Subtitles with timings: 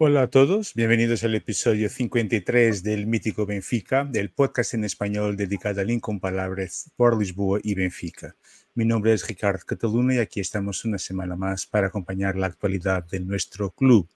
[0.00, 5.80] Hola a todos, bienvenidos al episodio 53 del Mítico Benfica, el podcast en español dedicado
[5.80, 8.36] al Incomparables por Lisboa y Benfica.
[8.76, 13.02] Mi nombre es Ricardo Cataluna y aquí estamos una semana más para acompañar la actualidad
[13.04, 14.08] de nuestro club.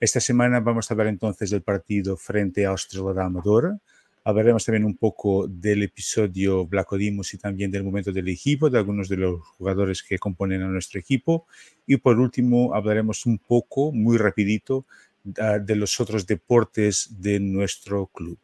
[0.00, 2.74] Esta semana vamos a hablar entonces del partido frente a
[3.14, 3.78] da Amadora.
[4.24, 9.08] Hablaremos también un poco del episodio Blacodimus y también del momento del equipo, de algunos
[9.08, 11.46] de los jugadores que componen a nuestro equipo.
[11.86, 14.86] Y por último hablaremos un poco, muy rapidito,
[15.24, 18.38] de los otros deportes de nuestro club.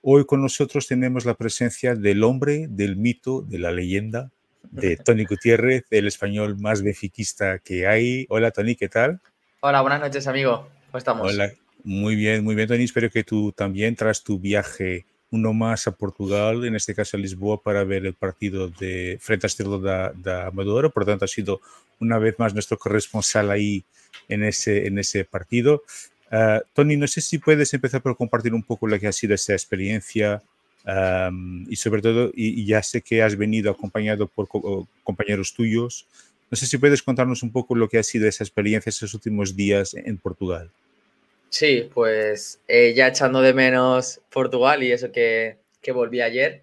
[0.00, 4.30] Hoy con nosotros tenemos la presencia del hombre, del mito, de la leyenda,
[4.62, 8.26] de Tony Gutiérrez, el español más benfiquista que hay.
[8.30, 9.20] Hola Tony, ¿qué tal?
[9.60, 10.68] Hola, buenas noches amigo.
[10.86, 11.32] ¿Cómo estamos?
[11.32, 11.52] Hola,
[11.82, 12.84] muy bien, muy bien Tony.
[12.84, 17.20] Espero que tú también, tras tu viaje uno más a Portugal, en este caso a
[17.20, 20.88] Lisboa, para ver el partido de frente a Estrela da, Amadora.
[20.88, 21.60] Por tanto, ha sido
[22.00, 23.84] una vez más nuestro corresponsal ahí
[24.28, 25.82] en ese, en ese partido.
[26.30, 29.34] Uh, Tony, no sé si puedes empezar por compartir un poco lo que ha sido
[29.34, 30.42] esa experiencia
[30.86, 35.54] um, y sobre todo, y, y, ya sé que has venido acompañado por co compañeros
[35.54, 36.06] tuyos,
[36.50, 39.56] no sé si puedes contarnos un poco lo que ha sido esa experiencia esos últimos
[39.56, 40.70] días en Portugal.
[41.50, 46.62] Sí, pues eh, ya echando de menos Portugal y eso que, que volví ayer.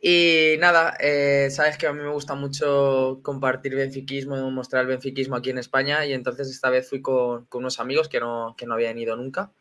[0.00, 5.36] Y nada, eh, sabes que a mí me gusta mucho compartir benfiquismo, mostrar el benfiquismo
[5.36, 8.66] aquí en España y entonces esta vez fui con, con unos amigos que no, que
[8.66, 9.52] no habían ido nunca.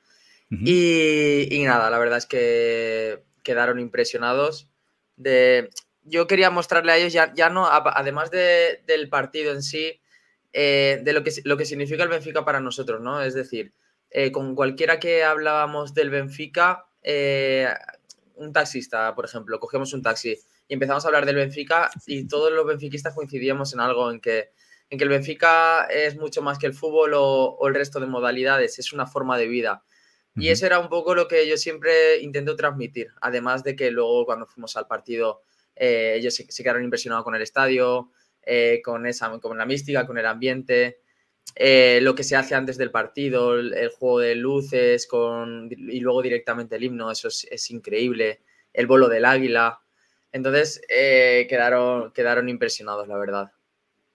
[0.52, 0.62] Uh -huh.
[0.68, 4.70] y, y, nada, la verdad es que quedaron impresionados.
[5.16, 5.70] De,
[6.04, 10.00] yo quería mostrarle a ellos, ya, ya no, además de, del partido en sí,
[10.54, 13.22] eh, de lo que, lo que significa el Benfica para nosotros, ¿no?
[13.22, 13.74] Es decir,
[14.18, 17.68] eh, con cualquiera que hablábamos del Benfica, eh,
[18.36, 22.50] un taxista, por ejemplo, cogemos un taxi y empezamos a hablar del Benfica y todos
[22.54, 24.52] los benfiquistas coincidíamos en algo, en que,
[24.90, 28.08] en que el Benfica es mucho más que el fútbol o, o el resto de
[28.08, 29.84] modalidades, es una forma de vida.
[30.38, 34.26] Y eso era un poco lo que yo siempre intento transmitir, además de que luego
[34.26, 35.42] cuando fuimos al partido
[35.76, 38.12] eh, ellos se, se, quedaron impresionados con el estadio,
[38.44, 41.02] eh, con, esa, con la mística, con el ambiente.
[41.54, 46.22] Eh, lo que se hace antes del partido, el, juego de luces con, y luego
[46.22, 48.42] directamente el himno, eso es, increíble,
[48.74, 49.80] el bolo del águila.
[50.32, 53.52] Entonces eh, quedaron, quedaron impresionados, la verdad.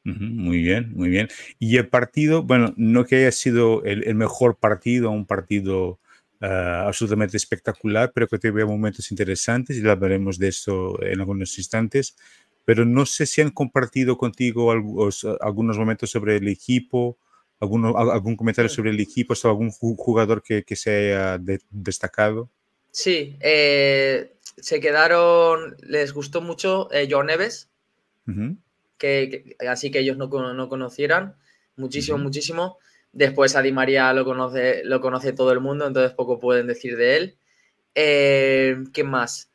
[0.03, 1.29] Muy bien, muy bien.
[1.59, 6.01] Y el partido, bueno, no que haya sido el, mejor partido, un partido
[6.41, 12.17] uh, absolutamente espectacular, pero que tuvo momentos interesantes y hablaremos de eso en algunos instantes.
[12.65, 17.19] Pero no sé si han compartido contigo algunos, algunos momentos sobre el equipo,
[17.59, 22.51] alguno, algún comentario sobre el equipo, o algún jugador que, que se haya de, destacado.
[22.91, 27.69] Sí, eh, se quedaron, les gustó mucho eh, John Neves,
[28.27, 28.57] uh -huh.
[28.99, 31.37] que, que, así que ellos no, no conocieran,
[31.77, 32.25] muchísimo, uh -huh.
[32.25, 32.79] muchísimo.
[33.13, 36.97] Después a Di María lo conoce, lo conoce todo el mundo, entonces poco pueden decir
[36.97, 37.37] de él.
[37.95, 39.51] Eh, ¿Qué más?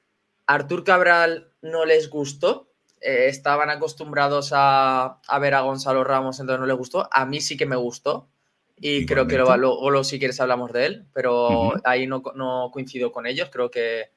[0.45, 2.69] Artur Cabral no les gustó,
[3.05, 7.07] eh, estaban acostumbrados a, a, ver a Gonzalo Ramos, entonces no les gustó.
[7.11, 8.29] A mí sí que me gustó
[8.77, 9.55] y creo que luego,
[9.89, 11.81] luego, si quieres hablamos de él, pero uh -huh.
[11.85, 14.11] ahí no, no, coincido con ellos, creo que,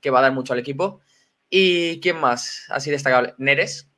[0.00, 1.00] que, va a dar mucho al equipo.
[1.48, 2.66] ¿Y quién más?
[2.68, 3.34] Así destacable.
[3.38, 3.90] Neres,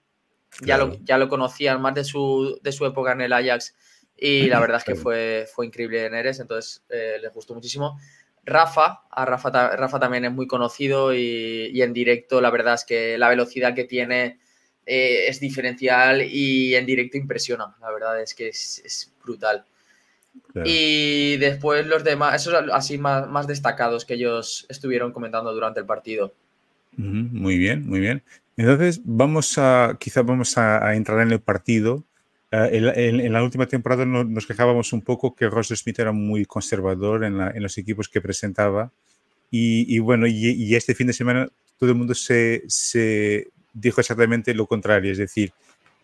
[0.51, 0.87] claro.
[0.87, 3.75] ya, lo, ya lo conocían más de su, de su época en el Ajax
[4.17, 7.99] y la verdad es que fue, fue increíble Neres, entonces eh, les gustó muchísimo.
[8.45, 12.85] Rafa, a Rafa, Rafa también es muy conocido y, y, en directo la verdad es
[12.85, 14.39] que la velocidad que tiene
[14.87, 19.65] eh, es diferencial y en directo impresiona, la verdad es que es, es brutal.
[20.53, 20.69] Claro.
[20.69, 25.87] Y después los demás, esos así más, más destacados que ellos estuvieron comentando durante el
[25.87, 26.33] partido.
[26.97, 28.23] Muy bien, muy bien.
[28.57, 32.05] Entonces vamos a, quizá vamos a, a entrar en el partido
[32.51, 36.13] en, en, en, la última temporada no, nos quejábamos un poco que Roger Smith era
[36.13, 38.91] muy conservador en, la, en los equipos que presentaba.
[39.51, 41.49] Y, y bueno, y, y, este fin de semana
[41.79, 45.53] todo el mundo se, se, dijo exactamente lo contrario, es decir,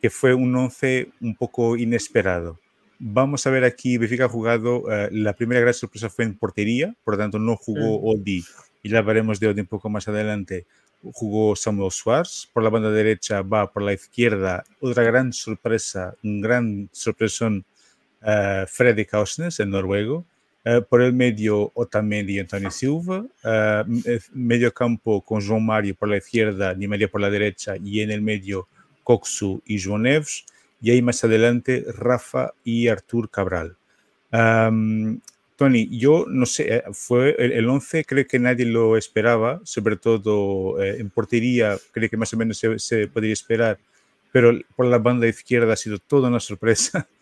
[0.00, 2.58] que fue un once un poco inesperado.
[2.98, 6.94] Vamos a ver aquí, Benfica ha jugado, uh, la primera gran sorpresa fue en portería,
[7.04, 8.20] por lo tanto no jugó mm.
[8.20, 8.44] Odi,
[8.82, 10.66] y la veremos de Odi un poco más adelante
[11.12, 16.40] jugó Samuel Suárez, por la banda derecha va por la izquierda, otra gran sorpresa, un
[16.40, 17.64] gran sorpresón,
[18.22, 20.24] uh, Freddy Kausnes, el noruego,
[20.64, 23.90] uh, por el medio Otamendi y Antonio Silva, uh,
[24.32, 28.10] medio campo con João Mario por la izquierda, Di María por la derecha y en
[28.10, 28.68] el medio
[29.02, 30.44] Coxu y João Neves,
[30.80, 33.76] y ahí más adelante Rafa y Artur Cabral.
[34.32, 35.20] Um,
[35.56, 40.82] Tony, yo no sé, eh, fue el, 11, creo que nadie lo esperaba, sobre todo
[40.82, 43.78] eh, en portería, creo que más o menos se, podría esperar,
[44.32, 47.06] pero por la banda izquierda ha sido toda una sorpresa.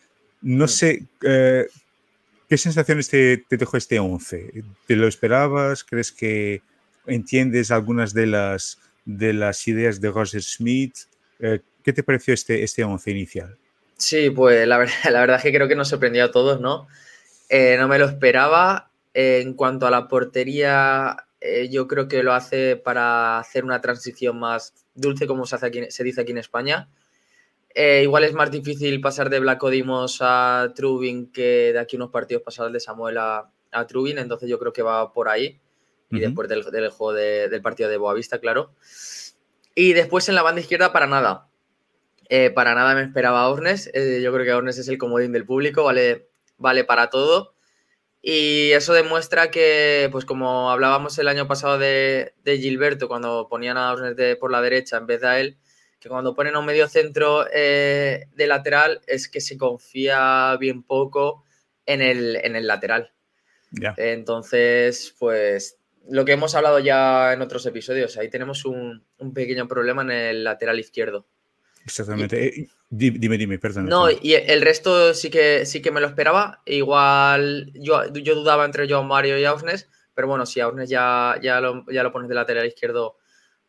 [0.45, 1.69] No sé, eh,
[2.49, 4.65] ¿qué sensaciones te, dejó este 11?
[4.89, 5.85] ¿Te lo esperabas?
[5.85, 6.63] ¿Crees que
[7.07, 10.97] entiendes algunas de las, de las ideas de Roger Smith?
[11.39, 13.57] ¿Qué te pareció este, este 11 inicial?
[13.97, 16.89] Sí, pues la verdad, la verdad es que creo que nos sorprendió a todos, ¿no?
[17.53, 18.91] Eh, no me lo esperaba.
[19.13, 24.39] en cuanto a la portería, eh, yo creo que lo hace para hacer una transición
[24.39, 26.89] más dulce, como se, hace aquí, se dice aquí en España.
[27.75, 32.11] Eh, igual es más difícil pasar de Black Odimos a Trubin que de aquí unos
[32.11, 35.61] partidos pasar de Samuel a, a Trubin, entonces yo creo que va por ahí.
[36.11, 38.73] Y después del, juego del partido de Boavista, claro.
[39.75, 41.49] Y después en la banda izquierda, para nada.
[42.55, 43.91] para nada me esperaba a Ornes.
[43.95, 46.32] yo creo que Ornes es el comodín del público, vale
[46.63, 47.55] vale para todo.
[48.23, 53.93] Y eso demuestra que, pues como hablábamos el año pasado de, Gilberto, cuando ponían a
[53.93, 55.59] Osnes por la derecha en vez de a él,
[55.99, 60.85] que cuando ponen a un medio centro eh, de lateral es que se confía bien
[60.85, 61.45] poco
[61.85, 63.13] en el, en el lateral.
[63.97, 69.67] Entonces, pues lo que hemos hablado ya en otros episodios, ahí tenemos un, un pequeño
[69.67, 71.27] problema en el lateral izquierdo.
[71.85, 72.47] Exactamente.
[72.47, 73.87] Eh, dime, dime, perdón.
[73.87, 76.63] No, y el resto sí que, sí que me lo esperaba.
[76.67, 81.61] Igual yo, yo dudaba entre Joao Mario y Ausnes, pero bueno, si Ausnes ya, ya,
[81.61, 83.17] lo, ya lo pones de lateral izquierdo,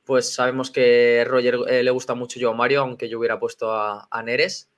[0.06, 4.24] pues sabemos que Roger eh, le gusta mucho Joao Mario, aunque yo hubiera puesto a,
[4.24, 4.70] Neres.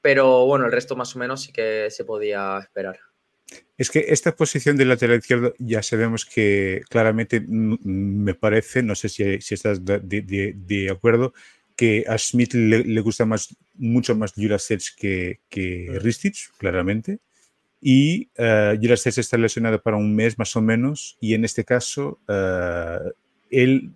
[0.00, 2.98] Pero bueno, el resto más o menos sí que se podía esperar.
[3.76, 9.08] Es que esta posición de lateral izquierdo ya sabemos que claramente me parece, no sé
[9.08, 11.34] si, si estás de, de acuerdo,
[11.76, 17.18] que a Smith le, gusta más, mucho más Jurasech que, que Ristich, claramente.
[17.80, 21.18] Y uh, Jurasech está lesionado para un mes más o menos.
[21.20, 23.10] Y en este caso, uh,
[23.50, 23.92] él,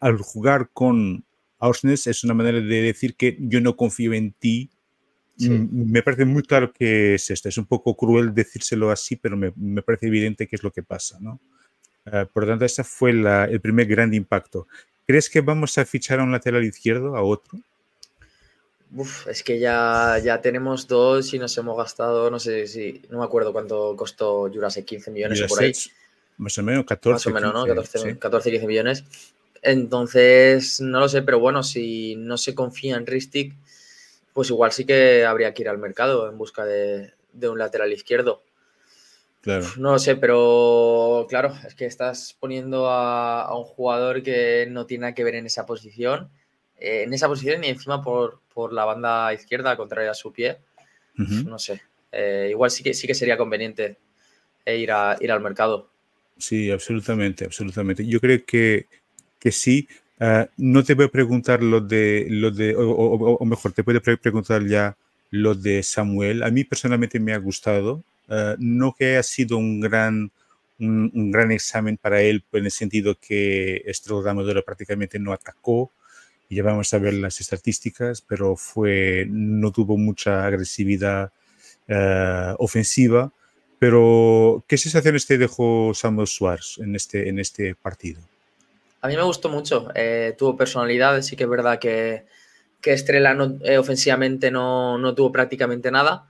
[0.00, 1.24] al jugar con
[1.58, 4.70] Ausnes, es una manera de decir que yo no confío en ti.
[5.40, 7.48] Me parece muy claro que es esto.
[7.48, 10.82] Es un poco cruel decírselo así, pero me, me parece evidente que es lo que
[10.82, 11.18] pasa.
[11.20, 11.40] ¿no?
[12.06, 14.66] Uh, por lo tanto, ese fue la, el primer gran impacto.
[15.08, 17.58] ¿Crees que vamos a fichar a un lateral izquierdo, a otro?
[18.94, 23.20] Uf, es que ya, ya tenemos dos y nos hemos gastado, no sé si, no
[23.20, 25.72] me acuerdo cuánto costó Jurassic, 15 millones o por ahí.
[26.36, 27.12] Más o menos 14.
[27.14, 27.74] Más o menos, ¿no?
[27.74, 29.04] 14, 14, 15 millones.
[29.62, 33.54] Entonces, no lo sé, pero bueno, si no se confía en Ristic,
[34.34, 37.90] pues igual sí que habría que ir al mercado en busca de, de un lateral
[37.94, 38.42] izquierdo.
[39.78, 45.02] No lo sé, pero claro, es que estás poniendo a, un jugador que no tiene
[45.02, 46.30] nada que ver en esa posición,
[46.78, 50.58] eh, en esa posición y encima por, por la banda izquierda, contraria a su pie.
[51.16, 53.96] No sé, eh, igual sí que, sí que sería conveniente
[54.64, 55.90] eh, ir, a, ir al mercado.
[56.36, 58.06] Sí, absolutamente, absolutamente.
[58.06, 58.86] Yo creo que,
[59.38, 59.88] que sí.
[60.20, 64.64] Ah, no te voy a preguntar lo de, lo de o, mejor, te puedo preguntar
[64.66, 64.96] ya
[65.30, 66.42] lo de Samuel.
[66.42, 68.04] A mí personalmente me ha gustado.
[68.28, 70.30] Eh, no que haya sido un gran,
[70.78, 75.92] un, gran examen para él, en el sentido que Estrella Amadora prácticamente no atacó,
[76.48, 81.30] y ya vamos a ver las estadísticas, pero fue, no tuvo mucha agresividad
[81.86, 83.32] eh, ofensiva.
[83.78, 88.20] Pero, ¿qué sensaciones te dejó Samuel Suárez en este, en este partido?
[89.02, 89.88] A mí me gustó mucho.
[89.94, 92.24] Eh, tuvo personalidad, sí que es verdad que,
[92.80, 93.36] que Estrella
[93.78, 96.28] ofensivamente no, no, tuvo prácticamente nada.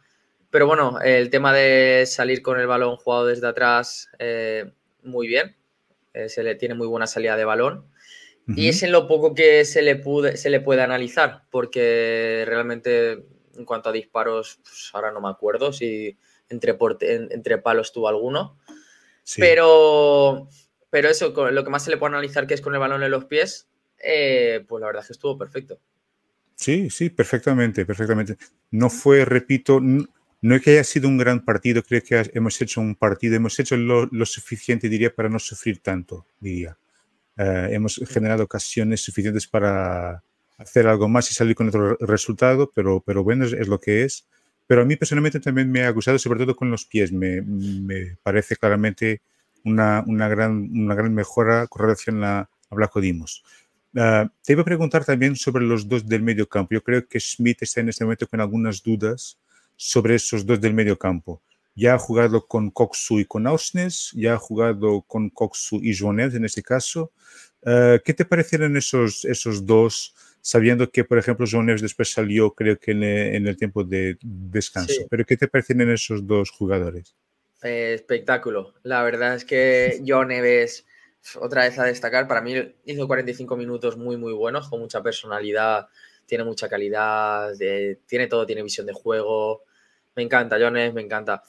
[0.50, 5.56] Pero bueno, el tema de salir con el balón jugado desde atrás, eh, muy bien.
[6.14, 7.86] Eh, se le tiene muy buena salida de balón.
[8.56, 13.26] Y es en lo poco que se le, pude, se le puede analizar, porque realmente
[13.54, 16.16] en cuanto a disparos, pues ahora no me acuerdo si
[16.48, 16.78] entre,
[17.30, 18.58] entre palos tuvo alguno.
[19.36, 20.48] Pero,
[20.88, 23.10] pero eso, lo que más se le puede analizar que es con el balón en
[23.10, 25.78] los pies, eh, pues la verdad es que estuvo perfecto.
[26.54, 28.38] Sí, sí, perfectamente, perfectamente.
[28.70, 29.80] No fue, repito,
[30.40, 33.58] no es que haya sido un gran partido, creo que hemos hecho un partido, hemos
[33.58, 36.76] hecho lo, suficiente, diría, para no sufrir tanto, diría.
[37.36, 40.22] Eh, hemos generado ocasiones suficientes para
[40.58, 44.26] hacer algo más y salir con otro resultado, pero, pero bueno, es, lo que es.
[44.66, 47.12] Pero a mí personalmente también me ha gustado, sobre todo con los pies.
[47.12, 49.22] Me, me parece claramente
[49.64, 53.42] una, una, gran, una gran mejora con relación a, a Blanco Dimos.
[53.94, 56.74] Uh, te iba a preguntar también sobre los dos del medio campo.
[56.74, 59.38] Yo creo que Smith está en este momento con algunas dudas
[59.78, 61.40] sobre esos dos del medio campo.
[61.74, 66.34] Ya ha jugado con Coxu y con Ausnes, ya ha jugado con Coxu y Joanet
[66.34, 67.12] en este caso.
[67.64, 72.78] Eh, ¿Qué te parecieron esos, esos dos, sabiendo que, por ejemplo, Joanet después salió, creo
[72.78, 75.02] que en el, tiempo de descanso?
[75.08, 77.14] Pero ¿qué te parecieron esos dos jugadores?
[77.62, 78.74] Eh, espectáculo.
[78.82, 80.84] La verdad es que John Neves,
[81.40, 82.54] otra vez a destacar, para mí
[82.86, 85.86] hizo 45 minutos muy, muy buenos, con mucha personalidad,
[86.26, 87.52] tiene mucha calidad,
[88.06, 89.62] tiene todo, tiene visión de juego.
[90.18, 91.44] Me encanta, John Neves, me encanta.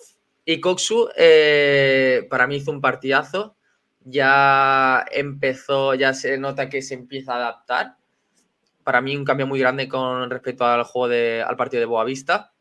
[0.45, 3.55] Y Coxu, eh, para mí hizo un partidazo.
[4.01, 7.95] Ya empezó, ya se nota que se empieza a adaptar.
[8.83, 12.53] Para mí un cambio muy grande con respecto al juego de, al partido de Boavista.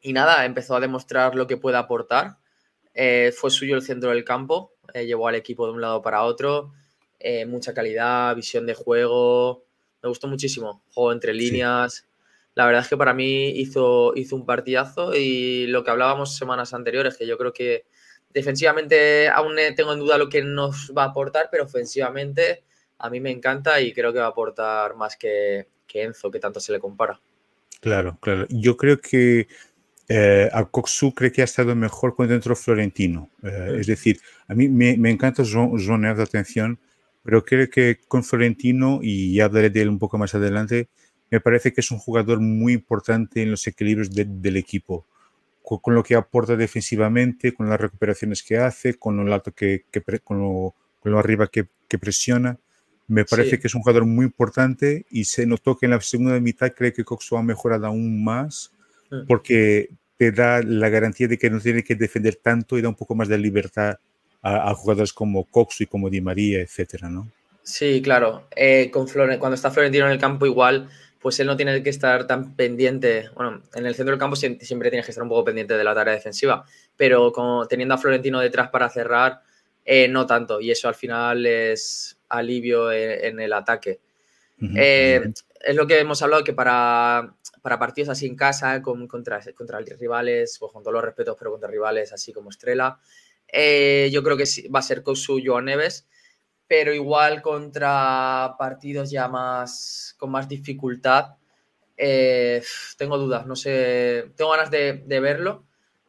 [0.00, 2.38] Y nada, empezó a demostrar lo que puede aportar.
[2.92, 6.24] Eh, fue suyo el centro del campo, eh, llevó al equipo de un lado para
[6.24, 6.72] otro.
[7.46, 9.62] mucha calidad, visión de juego.
[10.02, 10.82] Me gustó muchísimo.
[10.92, 12.07] Juego entre líneas
[12.58, 16.74] la verdad es que para mí hizo, hizo un partidazo y lo que hablábamos semanas
[16.74, 17.84] anteriores, que yo creo que
[18.34, 22.64] defensivamente aún tengo en duda lo que nos va a aportar, pero ofensivamente
[22.98, 26.58] a mí me encanta y creo que va a aportar más que, Enzo, que tanto
[26.58, 27.20] se le compara.
[27.80, 28.44] Claro, claro.
[28.50, 29.46] Yo creo que
[30.08, 33.30] eh, a Coxu creo que ha estado mejor con dentro Florentino.
[33.44, 33.74] Eh, mm.
[33.78, 36.80] Es decir, a mí me, encanta Joan de atención,
[37.22, 40.88] pero creo que con Florentino, y ya hablaré de él un poco más adelante,
[41.30, 45.06] me parece que es un jugador muy importante en los equilibrios del equipo,
[45.62, 49.84] con, lo que aporta defensivamente, con las recuperaciones que hace, con lo alto que,
[50.24, 51.68] con, lo, arriba que,
[51.98, 52.58] presiona.
[53.06, 56.38] Me parece que es un jugador muy importante y se notó que en la segunda
[56.40, 58.70] mitad cree que Coxo ha mejorado aún más
[59.26, 62.94] porque te da la garantía de que no tiene que defender tanto y da un
[62.94, 63.98] poco más de libertad
[64.42, 67.30] a, jugadores como Coxo y como Di María, etcétera, ¿no?
[67.62, 68.46] Sí, claro.
[68.56, 70.88] Eh, con cuando está Florentino en el campo igual
[71.20, 73.30] pues él no tiene que estar tan pendiente.
[73.34, 75.94] Bueno, en el centro del campo siempre tienes que estar un poco pendiente de la
[75.94, 76.64] tarea defensiva,
[76.96, 79.40] pero como teniendo a Florentino detrás para cerrar,
[79.84, 80.60] eh, no tanto.
[80.60, 84.00] Y eso al final es alivio en, el ataque.
[84.74, 89.40] Eh, es lo que hemos hablado que para, para partidos así en casa, con, contra,
[89.56, 92.98] contra rivales, pues con todos los respetos, pero contra rivales así como Estrella,
[93.48, 94.44] eh, yo creo que
[94.74, 96.06] va a ser Kosu Joan Neves
[96.68, 101.36] pero igual contra partidos ya más con más dificultad,
[101.96, 102.62] eh,
[102.96, 105.64] tengo dudas, no sé, tengo ganas de, verlo,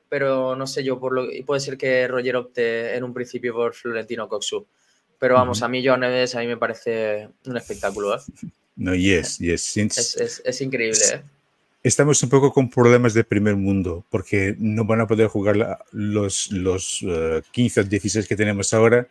[0.09, 3.73] pero no sé yo, por lo puede ser que Roger opte en un principio por
[3.73, 4.67] Florentino Coxu.
[5.17, 8.15] Pero vamos, a mí Joan Neves a mí me parece un espectáculo.
[8.15, 8.19] ¿eh?
[8.77, 9.75] No, yes, yes.
[9.77, 10.99] Es, increíble.
[11.13, 11.21] ¿eh?
[11.83, 16.51] Estamos un poco con problemas de primer mundo, porque no van a poder jugar los,
[16.51, 17.05] los
[17.51, 19.09] 15 o 16 que tenemos ahora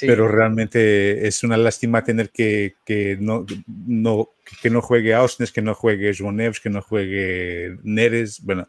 [0.00, 3.44] pero realmente es una lástima tener que, que no,
[3.86, 4.30] no,
[4.62, 8.42] que no juegue Ausnes, que no juegue Neves, que no juegue Neres.
[8.42, 8.66] Bueno,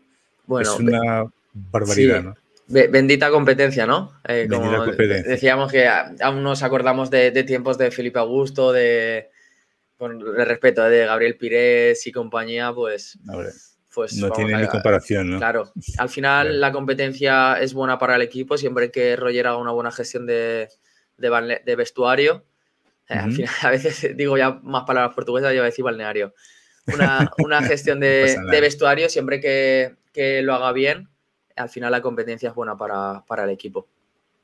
[0.60, 2.36] es una barbaridad, ¿no?
[2.68, 4.20] Bendita competencia, ¿no?
[4.28, 9.30] Eh, como decíamos que aún nos acordamos de, tiempos de Felipe Augusto, de,
[9.98, 13.18] con el respeto de Gabriel Pires y compañía, pues,
[13.94, 15.38] pues no tiene ni comparación, ¿no?
[15.38, 19.72] Claro, al final la competencia es buena para el equipo siempre que Roger haga una
[19.72, 20.68] buena gestión de,
[21.18, 22.46] de, vestuario.
[23.10, 26.34] Eh, al final, a veces digo ya más palabras portuguesas, yo voy a decir balneario.
[27.38, 31.10] Una, gestión de, vestuario, siempre que, lo haga bien,
[31.56, 33.88] al final la competencia es buena para, el equipo.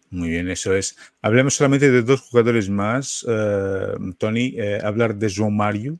[0.10, 0.96] Muy bien, eso es.
[1.22, 4.54] Hablemos solamente de dos jugadores más, eh, Tony.
[4.58, 5.98] Eh, hablar de João Mario,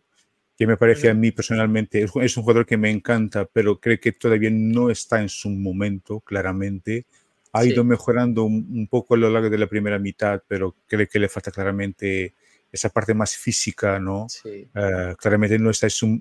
[0.56, 4.12] que me parece a mí personalmente, es un jugador que me encanta, pero creo que
[4.12, 7.08] todavía no está en su momento, claramente
[7.54, 11.20] ha ido mejorando un, poco a lo largo de la primera mitad, pero creo que
[11.20, 12.34] le falta claramente
[12.72, 14.26] esa parte más física, ¿no?
[14.44, 16.20] Eh, claramente no está en su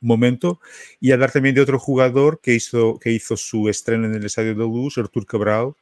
[0.00, 0.60] momento.
[0.98, 4.54] Y hablar también de otro jugador que hizo, que hizo su estreno en el Estadio
[4.54, 5.74] de Luz, Artur Cabral,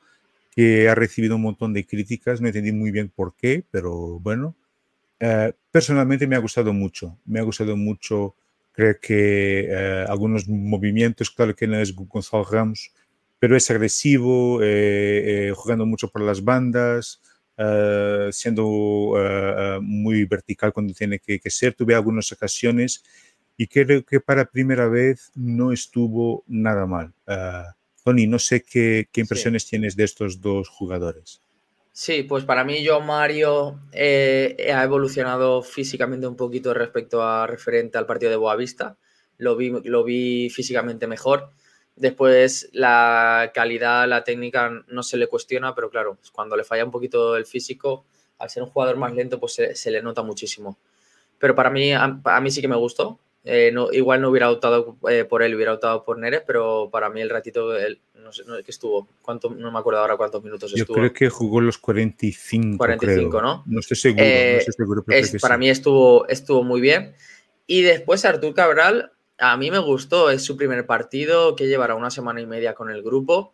[0.51, 4.57] que ha recibido un montón de críticas, no entendí muy bien por qué, pero bueno.
[5.21, 8.35] Eh, personalmente me ha gustado mucho, me ha gustado mucho,
[8.73, 12.91] creo que eh, algunos movimientos, claro que no es Gonzalo Ramos,
[13.45, 17.21] pero es agresivo, eh, eh, jugando mucho por las bandas,
[17.59, 18.65] eh, siendo
[19.83, 21.75] muy vertical cuando tiene que, ser.
[21.75, 23.05] Tuve algunas ocasiones
[23.59, 27.13] y creo que para primera vez no estuvo nada mal.
[28.03, 31.43] Tony, no sé qué, impresiones tienes de estos dos jugadores.
[31.93, 38.07] Sí, pues para mí yo Mario ha evolucionado físicamente un poquito respecto a referente al
[38.07, 38.97] partido de Boavista.
[39.37, 41.51] Lo vi, lo vi físicamente mejor.
[41.97, 46.91] Después la calidad, la técnica no se le cuestiona, pero claro, cuando le falla un
[46.91, 48.05] poquito el físico,
[48.39, 50.79] al ser un jugador más lento, pues se, le nota muchísimo.
[51.39, 52.09] Pero para mí, a,
[52.41, 53.21] mí sí que me gustó.
[53.47, 57.11] Eh, no, igual no hubiera optado eh, por él, hubiera optado por Neres, pero para
[57.11, 57.73] mí el ratito,
[58.15, 60.97] no sé, no, que estuvo, ¿cuánto, no me acuerdo ahora cuántos minutos estuvo.
[60.97, 62.79] Yo creo que jugó los 45.
[62.79, 63.63] 45, ¿no?
[63.67, 64.25] No estoy seguro.
[64.27, 64.65] Eh,
[65.43, 67.15] para mí estuvo, estuvo muy bien.
[67.67, 72.11] Y después Artur Cabral, a mí me gustó, es su primer partido, que llevará una
[72.11, 73.53] semana y media con el grupo.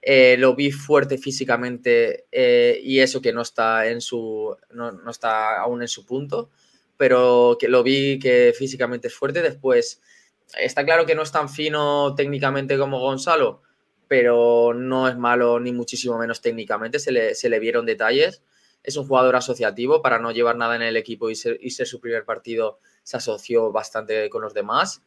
[0.00, 5.10] Eh, lo vi fuerte físicamente eh, y eso que no está en su no, no,
[5.10, 6.50] está aún en su punto,
[6.96, 9.42] pero que lo vi que físicamente es fuerte.
[9.42, 10.00] Después
[10.58, 13.62] está claro que no es tan fino técnicamente como Gonzalo,
[14.06, 16.98] pero no es malo ni muchísimo menos técnicamente.
[16.98, 18.42] Se le, se le vieron detalles.
[18.84, 21.86] Es un jugador asociativo para no llevar nada en el equipo y ser, y ser
[21.86, 22.78] su primer partido.
[23.02, 25.02] Se asoció bastante con los demás.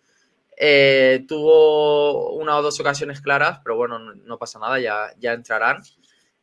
[0.64, 5.82] Eh, tuvo una o dos ocasiones claras, pero bueno, no, pasa nada, ya, ya entrarán.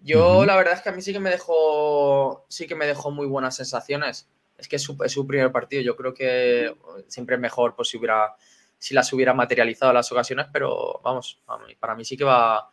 [0.01, 3.13] Yo la verdad es que a mí sí que me dejó, sí que me dejó
[3.13, 4.29] muy buenas sensaciones.
[4.57, 5.83] Es que es su, primer partido.
[5.83, 6.75] Yo creo que
[7.07, 8.35] siempre es mejor pues, si, hubiera,
[8.77, 11.41] si las hubiera materializado las ocasiones, pero vamos,
[11.79, 12.73] para mí sí que va,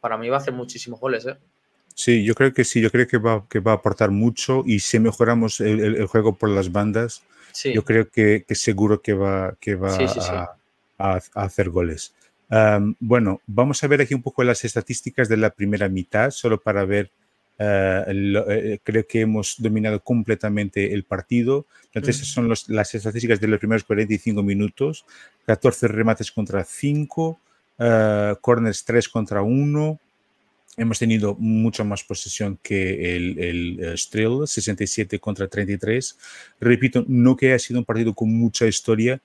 [0.00, 1.24] para mí va a hacer muchísimos goles.
[1.24, 1.36] ¿eh?
[1.94, 4.80] Sí, yo creo que sí, yo creo que va, que va a aportar mucho y
[4.80, 7.22] si mejoramos el, juego por las bandas,
[7.62, 10.59] yo creo que, que, seguro que va, que va a
[11.00, 12.14] a, hacer goles.
[12.98, 16.84] bueno, vamos a ver aquí un poco las estadísticas de la primera mitad, solo para
[16.84, 17.10] ver,
[17.62, 21.66] eh, eh, creo que hemos dominado completamente el partido.
[21.92, 25.04] Entonces, son las estadísticas de los primeros 45 minutos,
[25.46, 27.38] 14 remates contra 5,
[27.78, 30.00] uh, corners 3 contra 1.
[30.78, 36.18] Hemos tenido mucha más posesión que el, el, 67 contra 33.
[36.60, 39.20] Repito, no que haya sido un partido con mucha historia,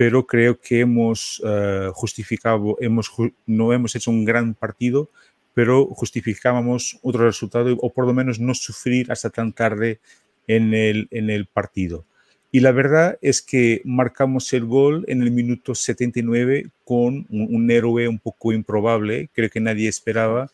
[0.00, 3.12] pero creo que hemos uh, justificado, hemos,
[3.44, 5.10] no hemos hecho un gran partido,
[5.52, 10.00] pero justificábamos otro resultado o por lo menos no sufrir hasta tan tarde
[10.46, 12.06] en el, en el partido.
[12.50, 17.70] Y la verdad es que marcamos el gol en el minuto 79 con un, un
[17.70, 20.50] héroe un poco improbable, creo que nadie esperaba,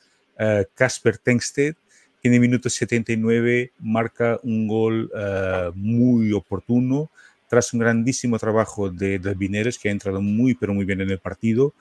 [0.74, 1.76] Casper uh, Tengsted,
[2.20, 7.12] que en el minuto 79 marca un gol uh, muy oportuno,
[7.48, 11.18] tras un grandísimo trabajo de David que ha entrado muy, pero muy bien en el
[11.18, 11.74] partido.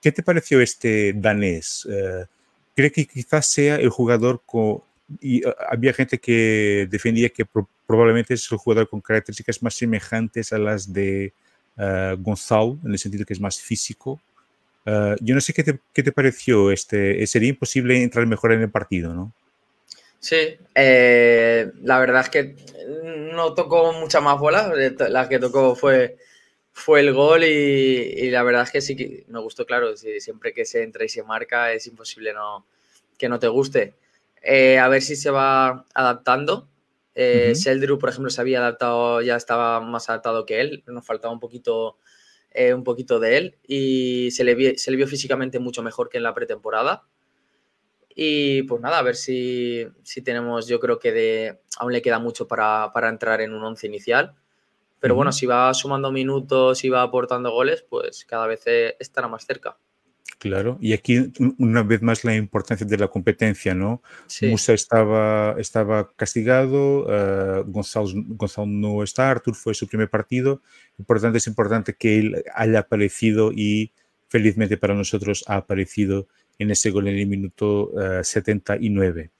[0.00, 1.84] ¿Qué te pareció este danés?
[1.86, 2.24] Uh,
[2.76, 4.82] ¿Cree que quizás sea el jugador con...
[5.20, 7.44] Y uh, había gente que defendía que
[7.86, 11.32] probablemente es el jugador con características más semejantes a las de
[11.76, 14.20] uh, Gonzalo, en el sentido que es más físico.
[15.20, 16.70] yo no sé qué te, qué te pareció.
[16.70, 19.32] Este, sería imposible entrar mejor en el partido, ¿no?
[20.24, 22.56] Sí, eh, la verdad es que
[23.34, 24.72] no tocó mucha más bola,
[25.10, 26.16] la que tocó fue,
[26.72, 30.64] fue el gol y, la verdad es que sí que me gustó, claro, siempre que
[30.64, 32.64] se entra y se marca es imposible no,
[33.18, 33.96] que no te guste.
[34.40, 36.70] Eh, a ver si se va adaptando.
[37.14, 37.52] Eh,
[38.00, 41.98] por ejemplo, se había adaptado, ya estaba más adaptado que él, nos faltaba un poquito,
[42.50, 46.16] eh, un poquito de él y se le, se le vio físicamente mucho mejor que
[46.16, 47.04] en la pretemporada.
[48.14, 52.18] Y pues nada, a ver si, si tenemos, yo creo que de, aún le queda
[52.18, 54.34] mucho para, para entrar en un once inicial.
[55.00, 59.28] Pero bueno, si va sumando minutos y va aportando goles, pues cada vez eh, estará
[59.28, 59.76] más cerca.
[60.38, 64.02] Claro, y aquí una vez más la importancia de la competencia, ¿no?
[64.42, 70.60] Musa estaba, estaba castigado, uh, Gonzalo, Gonzalo, no está, Artur fue su primer partido,
[71.06, 73.92] por tanto es importante que él haya aparecido y
[74.28, 79.20] felizmente para nosotros ha aparecido en ese gol en el minuto 79.
[79.22, 79.30] Eh,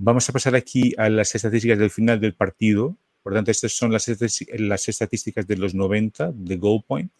[0.00, 2.96] Vamos a pasar aquí a las estadísticas del final del partido.
[3.20, 7.10] Por tanto, estas son las, estadísticas de los 90 de goal point.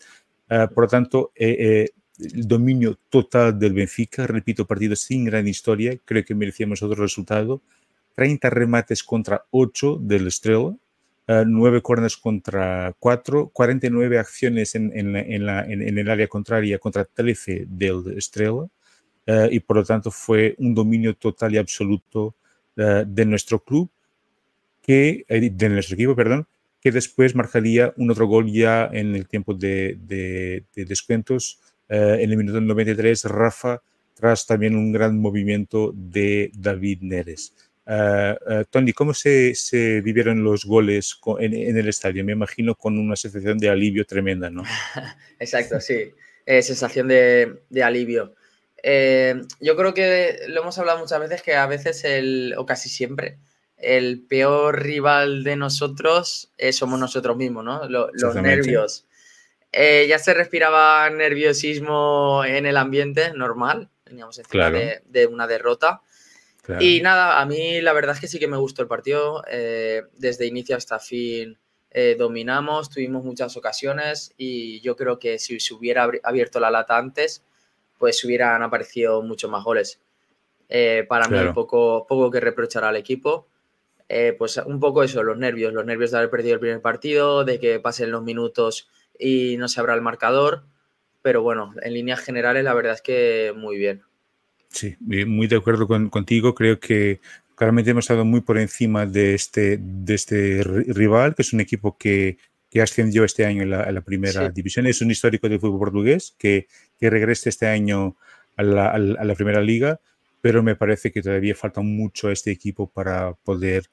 [0.48, 1.88] Uh, por tanto, eh,
[2.20, 7.62] el dominio total del Benfica, repito, partido sin gran historia, creo que merecíamos otro resultado.
[8.14, 15.16] 30 remates contra 8 del Estrella, uh, 9 corners contra 4, 49 acciones en, en,
[15.16, 18.68] en, en, el área contraria contra 13 del Estrella,
[19.30, 22.34] eh, y por lo tanto fue un dominio total y absoluto
[22.76, 23.90] eh, de nuestro club,
[24.80, 26.46] que, eh, de nuestro equipo, perdón,
[26.80, 31.60] que después marcaría un otro gol ya en el tiempo de, de, descuentos,
[31.90, 33.82] en el minuto 93, Rafa,
[34.14, 37.54] tras también un gran movimiento de David Neres.
[38.70, 42.24] Tony, ¿cómo se, se, vivieron los goles en, en, el estadio?
[42.24, 44.62] Me imagino con una sensación de alivio tremenda, ¿no?
[45.38, 46.12] Exacto, sí.
[46.46, 48.34] sensación de, de alivio.
[48.82, 52.88] Eh, yo creo que lo hemos hablado muchas veces que a veces, el, o casi
[52.88, 53.38] siempre,
[53.76, 57.88] el peor rival de nosotros eh, somos nosotros mismos, ¿no?
[57.88, 59.06] los nervios.
[59.70, 66.02] Eh, ya se respiraba nerviosismo en el ambiente normal, teníamos encima de, una derrota.
[66.80, 69.42] Y nada, a mí la verdad es que sí que me gustó el partido.
[70.16, 71.58] desde inicio hasta fin
[72.18, 77.42] dominamos, tuvimos muchas ocasiones y yo creo que si se hubiera abierto la lata antes,
[77.98, 80.00] pues hubieran aparecido muchos más goles.
[80.68, 83.48] Eh, para mí, poco, poco que reprochar al equipo.
[84.08, 87.44] Eh, pues un poco eso, los nervios, los nervios de haber perdido el primer partido,
[87.44, 90.64] de que pasen los minutos y no se abra el marcador.
[91.20, 94.02] Pero bueno, en líneas generales, la verdad es que muy bien.
[94.70, 96.54] Sí, muy de acuerdo contigo.
[96.54, 97.20] Creo que
[97.54, 101.96] claramente hemos estado muy por encima de este, de este rival, que es un equipo
[101.98, 102.38] que,
[102.70, 104.86] que ascendió este año en la, primera división.
[104.86, 108.16] Es un histórico del fútbol portugués que, que regresa este año
[108.56, 110.00] a la, a la, primera liga,
[110.40, 113.84] pero me parece que todavía falta mucho a este equipo para poder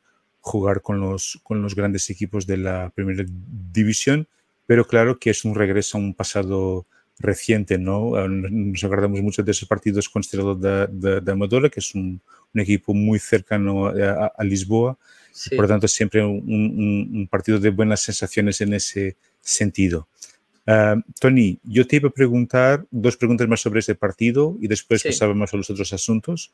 [0.42, 4.28] jugar con los, con los grandes equipos de la primera división,
[4.66, 6.86] pero claro que es un regreso a un pasado
[7.20, 8.16] reciente, ¿no?
[8.16, 12.22] Ah, nos acordamos mucho de esos partidos con Estrela de, de, Amadora, que es un,
[12.54, 14.98] un equipo muy cercano a, a Lisboa,
[15.52, 20.08] por lo tanto siempre un, un, partido de buenas sensaciones en ese sentido.
[20.68, 25.02] Uh, Tony, yo te iba a preguntar dos preguntas más sobre este partido y después
[25.02, 25.10] sí.
[25.10, 26.52] pasábamos a los otros asuntos.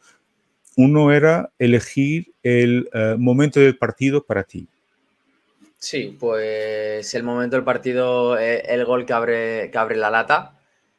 [0.76, 4.68] Uno era elegir el uh, momento del partido para ti.
[5.78, 10.54] Sí, pues el momento del partido, eh, el gol que abre, que abre la lata,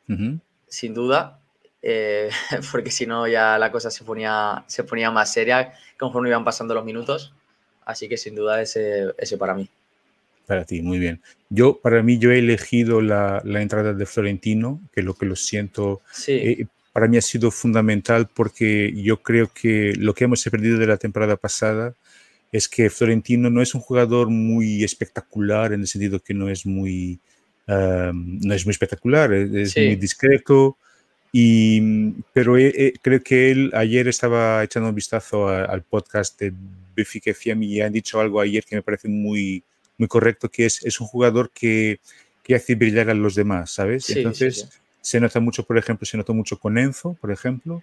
[0.08, 0.40] uh -huh.
[0.66, 1.38] sin duda,
[1.82, 2.30] eh,
[2.72, 6.74] porque si no ya la cosa se ponía, se ponía más seria conforme iban pasando
[6.74, 7.32] los minutos.
[7.84, 9.68] Así que sin duda ese, ese para mí.
[10.52, 11.20] Para ti, muy bien.
[11.48, 15.34] Yo, para mí, yo he elegido la, la entrada de Florentino, que lo que lo
[15.34, 16.32] siento, sí.
[16.32, 20.86] eh, para mí ha sido fundamental porque yo creo que lo que hemos perdido de
[20.86, 21.94] la temporada pasada
[22.52, 26.66] es que Florentino no es un jugador muy espectacular en el sentido que no es
[26.66, 27.18] muy,
[27.66, 29.86] um, no es muy espectacular, es Sí.
[29.86, 30.76] muy discreto.
[31.34, 31.80] Y,
[32.34, 36.52] pero eh, eh, creo que él ayer estaba echando un vistazo a- al podcast de
[36.94, 39.62] FM y han dicho algo ayer que me parece muy,
[40.02, 42.00] muy correcto, que es, es un jugador que,
[42.42, 44.04] que hace brillar a los demás, ¿sabes?
[44.04, 44.78] Sí, Entonces, sí.
[45.00, 47.82] se nota mucho, por ejemplo, se notó mucho con Enzo, por ejemplo,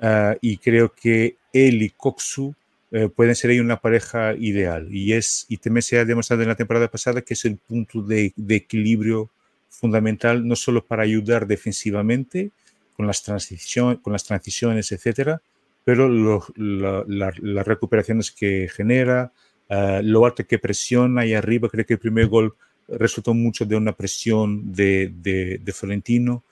[0.00, 2.54] ah, y creo que él y Coxu
[2.92, 4.86] eh, pueden ser ahí una pareja ideal.
[4.94, 8.00] Y, es, y también se ha demostrado en la temporada pasada que es el punto
[8.00, 9.28] de, de equilibrio
[9.68, 12.50] fundamental, no solo para ayudar defensivamente
[12.96, 15.42] con las, transición, con las transiciones, etcétera,
[15.84, 19.32] pero lo- la- la- las recuperaciones que genera,
[19.68, 22.54] ah, lo alto que presiona ahí arriba, creo que el primer gol
[22.88, 26.42] resultó mucho de una presión de, de, de Florentino.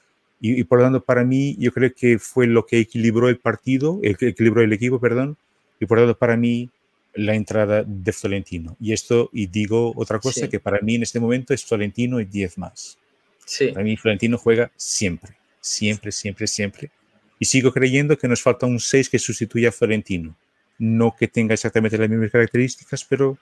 [0.41, 3.39] Y, y por lo tanto, para mí, yo creo que fue lo que equilibró el
[3.39, 5.37] partido, el equilibró el equipo, perdón,
[5.81, 6.69] y por lo tanto, para mí,
[7.15, 8.77] la entrada de Florentino.
[8.81, 10.49] Y esto, y digo otra cosa, Sí.
[10.49, 12.99] que para mí en este momento es Florentino y 10 más.
[13.47, 16.91] Sí, Para mí, Florentino juega siempre, siempre, siempre, siempre.
[17.39, 20.35] Y sigo creyendo que nos falta un 6 que sustituya a Florentino.
[20.79, 23.39] No que tenga exactamente las mismas características, pero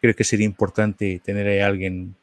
[0.00, 2.14] creo que sería importante tener a alguien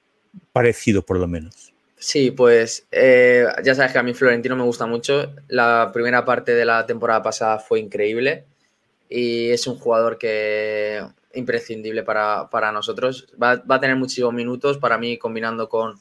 [0.51, 1.73] parecido, por lo menos.
[1.97, 5.33] sí, pues eh, ya sabes que a mí Florentino me gusta mucho.
[5.47, 8.45] La primera parte de la temporada pasada fue increíble
[9.09, 11.01] y es un jugador que
[11.33, 13.27] imprescindible para, para nosotros.
[13.41, 15.95] Va, a tener muchísimos minutos para mí combinando con,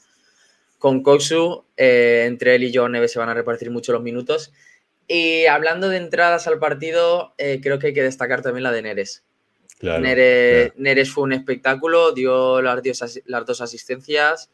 [0.79, 1.65] con Koksu.
[1.77, 4.53] eh, entre él y John Neves se van a repartir mucho los minutos.
[5.09, 8.83] Y hablando de entradas al partido, eh, creo que hay que destacar también la de
[8.83, 9.25] Neres.
[9.79, 10.01] Claro.
[10.01, 12.83] Neres, Neres fue un espectáculo, dio las,
[13.47, 14.51] dos asistencias,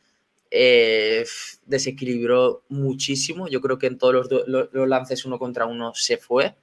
[0.51, 1.27] eh,
[1.67, 3.49] desequilibró muchísimo.
[3.49, 6.55] Yo creo que en todos los, los lances uno contra uno se fue.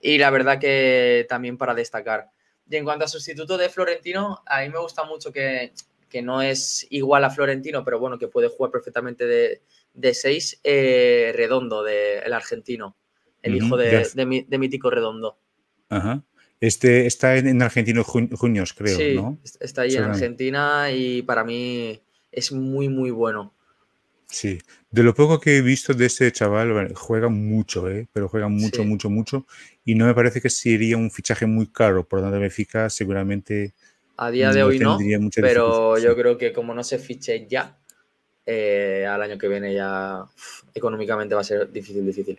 [0.00, 2.30] Y la verdad que también para destacar.
[2.70, 5.72] Y en cuanto a sustituto de Florentino, a mí me gusta mucho que,
[6.08, 9.60] que no es igual a Florentino, pero bueno, que puede jugar perfectamente de,
[9.94, 12.96] de seis, eh, Redondo, de, el argentino,
[13.42, 15.38] el hijo de, de, mi- de Mítico Redondo.
[15.88, 16.22] Ajá.
[16.60, 19.38] Este está en, en Argentino Juniors, creo, sí, ¿no?
[19.60, 20.04] está ahí en.
[20.04, 22.00] Argentina y para mí
[22.30, 23.54] es muy, muy bueno.
[24.28, 24.58] Sí.
[24.90, 28.08] De lo poco que he visto de este chaval, juega mucho, ¿eh?
[28.12, 28.88] Pero juega mucho, Sí.
[28.88, 29.46] mucho, mucho.
[29.84, 32.06] Y no me parece que sería un fichaje muy caro.
[32.06, 33.74] Por lo tanto, Benfica seguramente
[34.16, 34.98] A día de no hoy no,
[35.40, 37.78] pero yo creo que como no se fiche ya,
[38.46, 40.24] eh, al año que viene ya
[40.74, 42.38] económicamente va a ser difícil, difícil.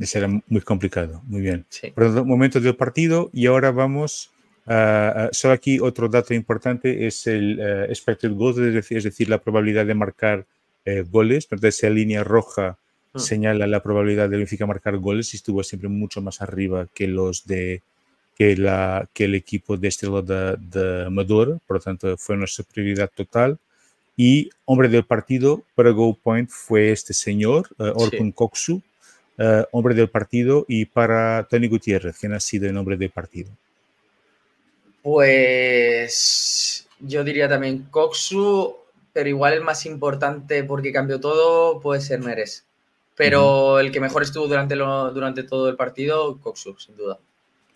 [0.00, 1.22] Será muy complicado.
[1.26, 1.64] Muy bien.
[1.68, 4.30] Sí, Por tanto, momento del partido y ahora vamos
[4.66, 9.04] a, a- solo aquí otro dato importante es el eh, expected goals, es decir, es
[9.04, 10.44] decir, la probabilidad de marcar
[10.84, 11.44] eh, goles.
[11.50, 12.78] Entonces, esa línea roja
[13.14, 13.18] Mm.
[13.18, 17.46] señala la probabilidad de Benfica marcar goles y estuvo siempre mucho más arriba que los
[17.46, 17.82] de
[18.38, 22.64] que, la, que el equipo de Estrela de, de Amador, por lo tanto fue nuestra
[22.64, 23.58] prioridad total.
[24.16, 28.80] Y hombre del partido para Go Point fue este señor, eh, Orkun Koksu,
[29.38, 33.50] eh, hombre del partido, y para Tony Gutiérrez, quien ha sido el hombre del partido.
[35.02, 38.76] Pues yo diría también Koksu,
[39.12, 42.64] pero igual el más importante porque cambió todo puede ser Meres.
[43.16, 47.18] Pero el que mejor estuvo durante, lo, durante todo el partido, Koksu, sin duda.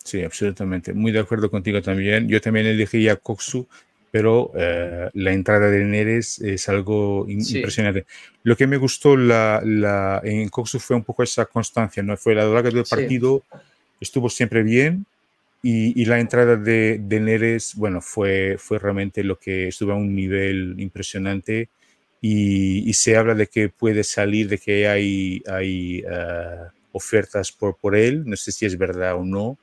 [0.03, 0.93] Sí, absolutamente.
[0.93, 2.27] Muy de acuerdo contigo también.
[2.27, 3.67] Yo también elegí a Koksu
[4.11, 8.05] pero eh, la entrada de Neres es algo impresionante.
[8.43, 12.15] Lo que me gustó la, la, en Coxu fue un poco esa constancia, ¿no?
[12.17, 13.43] Fue la larga del partido,
[13.99, 15.05] estuvo siempre bien
[15.61, 19.95] y, y la entrada de, de, Neres, bueno, fue, fue realmente lo que estuvo a
[19.95, 21.69] un nivel impresionante
[22.21, 27.75] y, y se habla de que puede salir, de que hay, hay uh, ofertas por,
[27.77, 29.57] por él, no sé si es verdad o no,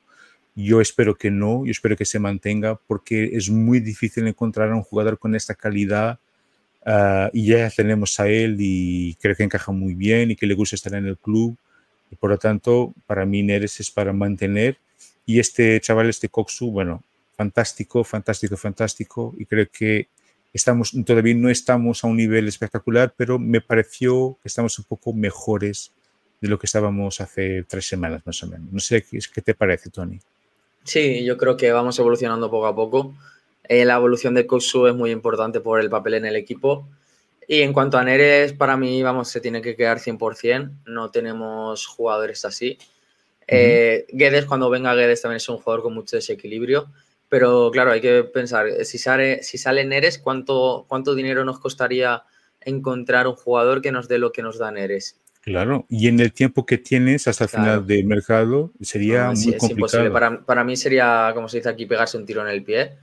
[0.55, 4.75] yo espero que no, yo espero que se mantenga porque es muy difícil encontrar a
[4.75, 6.19] un jugador con esta calidad
[6.85, 10.53] uh, y ya tenemos a él y creo que encaja muy bien y que le
[10.53, 11.57] gusta estar en el club.
[12.09, 14.77] Y por lo tanto, para mí Neres es para mantener
[15.25, 17.03] y este chaval, este Coxu, bueno,
[17.35, 20.07] fantástico, fantástico, fantástico y creo que
[20.53, 25.11] estamos, todavía no estamos a un nivel espectacular, pero me pareció que estamos un poco
[25.11, 25.91] mejores
[26.39, 28.71] de lo que estábamos hace tres semanas más o menos.
[28.71, 30.19] No sé qué, te parece, Tony.
[30.85, 33.15] Sí, yo creo que vamos evolucionando poco a poco.
[33.67, 36.87] Eh, la evolución de Kosu es muy importante por el papel en el equipo.
[37.47, 40.71] Y en cuanto a Neres, para mí, vamos, se tiene que quedar 100%.
[40.85, 42.77] No tenemos jugadores así.
[43.47, 46.87] Eh, Guedes, cuando venga Guedes, también es un jugador con mucho desequilibrio.
[47.29, 52.23] Pero claro, hay que pensar, si sale, si sale Neres, ¿cuánto, ¿cuánto dinero nos costaría
[52.61, 55.19] encontrar un jugador que nos dé lo que nos da Neres?
[55.45, 57.63] Claro, y en el tiempo que tienes hasta el claro.
[57.65, 60.03] final del mercado sería no, sí, muy es complicado.
[60.03, 60.11] Imposible.
[60.11, 62.93] Para, para, mí sería, como se dice aquí, pegarse un tiro en el pie.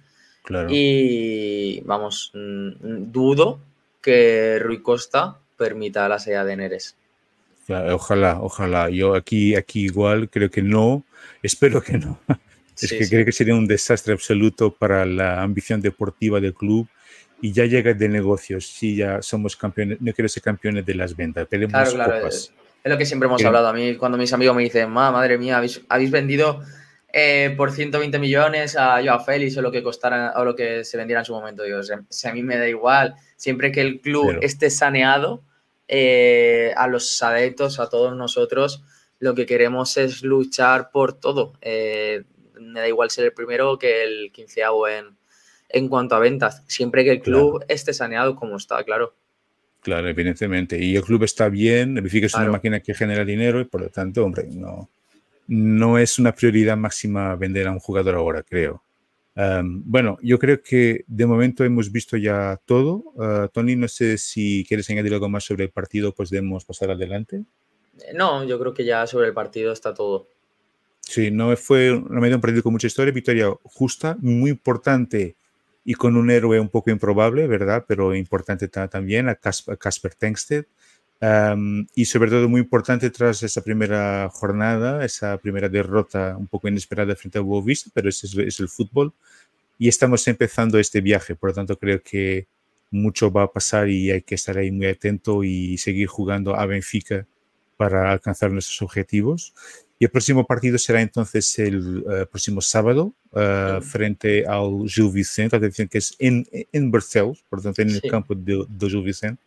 [0.42, 0.68] Claro.
[0.68, 3.61] Y vamos, mmm, dudo
[4.00, 6.96] que Rui Costa permita la salida de Neres.
[7.64, 8.90] Claro, ojalá, ojalá.
[8.90, 11.05] Yo aquí, aquí igual creo que no,
[11.44, 12.18] espero que no.
[12.28, 13.11] Es sí, que sí.
[13.11, 16.88] creo que sería un desastre absoluto para la ambición deportiva del club
[17.42, 18.66] y ya llega de negocios.
[18.68, 22.52] Si ya somos campeones, no quiero ser campeones de las ventas, tenemos claro, claro, copas.
[22.85, 23.66] Es, lo que siempre hemos hablado.
[23.68, 26.62] A mí, cuando mis amigos me dicen, madre mía, habéis, habéis vendido
[27.12, 30.96] eh, por 120 millones a Joao Félix o lo que costara o lo que se
[30.96, 31.64] vendiera en su momento.
[31.64, 34.40] Digo, si a mí me da igual, siempre que el club Pero...
[34.42, 35.42] esté saneado,
[35.88, 38.85] eh, a los adeptos, a todos nosotros,
[39.18, 41.55] lo que queremos es luchar por todo.
[41.61, 42.22] Eh,
[42.61, 45.16] me da igual ser el primero que el quinceavo en,
[45.72, 47.66] en cuanto a ventas, siempre que el club claro.
[47.68, 49.14] esté saneado como está, claro.
[49.80, 50.78] Claro, evidentemente.
[50.78, 52.50] Y el club está bien, el Benfica es claro.
[52.50, 54.88] una máquina que genera dinero y por lo tanto, hombre, no,
[55.48, 58.82] no es una prioridad máxima vender a un jugador ahora, creo.
[59.35, 63.02] Um, bueno, yo creo que de momento hemos visto ya todo.
[63.14, 66.90] Uh, Tony, no sé si quieres añadir algo más sobre el partido, pues debemos pasar
[66.90, 67.42] adelante.
[68.14, 70.28] No, yo creo que ya sobre el partido está todo.
[71.00, 75.35] Sí, no fue realmente un partido con mucha historia, victoria justa, muy importante
[75.84, 77.84] y con un héroe un poco improbable, ¿verdad?
[77.86, 80.66] Pero importante también, a Casper Tengsted.
[81.20, 86.66] Um, y sobre todo muy importante tras esa primera jornada, esa primera derrota un poco
[86.66, 89.12] inesperada frente a Boavista, pero ese es, es, el fútbol.
[89.78, 92.48] Y estamos empezando este viaje, por lo tanto creo que
[92.90, 96.66] mucho va a pasar y hay que estar ahí muy atento y seguir jugando a
[96.66, 97.26] Benfica
[97.76, 99.54] para alcanzar nuestros objetivos.
[100.02, 105.54] Y el próximo partido será entonces el uh, próximo sábado uh, frente al Gil Vicente,
[105.54, 108.08] atención que es en, en Barcelos, por tanto en el sí.
[108.08, 109.40] campo de, de Gil Vicente.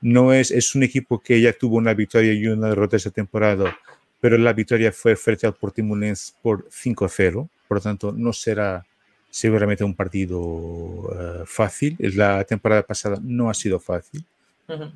[0.00, 3.76] No es, es un equipo que ya tuvo una victoria y una derrota esta temporada,
[4.18, 8.86] pero la victoria fue frente al Portimonense por 5-0, por lo tanto no será
[9.28, 11.98] seguramente un partido uh, fácil.
[11.98, 14.24] La temporada pasada no ha sido fácil.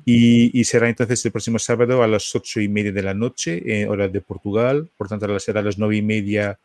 [0.05, 4.07] Y, será entonces el próximo sábado a las ocho y media de la noche, hora
[4.07, 6.57] de Portugal, por tanto será a las nueve y media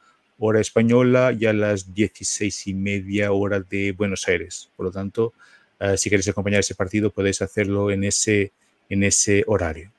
[0.44, 4.68] hora española y a las dieciséis y media hora de Buenos Aires.
[4.77, 5.33] Por lo tanto,
[5.81, 8.51] uh, si queréis acompañar ese partido podéis hacerlo en ese,
[8.88, 9.92] en ese horario.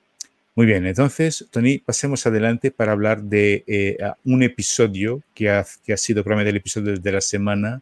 [0.56, 5.94] Muy bien, entonces, Tony, pasemos adelante para hablar de eh, un episodio que ha, que
[5.94, 7.82] ha sido probablemente el episodio de la semana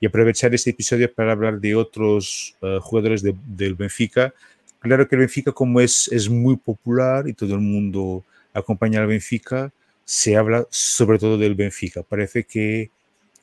[0.00, 4.32] y aprovechar este episodio para hablar de otros uh, jugadores de, del Benfica
[4.86, 9.06] Claro que el Benfica, como es, es muy popular y todo el mundo acompaña al
[9.06, 9.72] Benfica,
[10.04, 12.02] se habla sobre todo del Benfica.
[12.02, 12.90] Parece que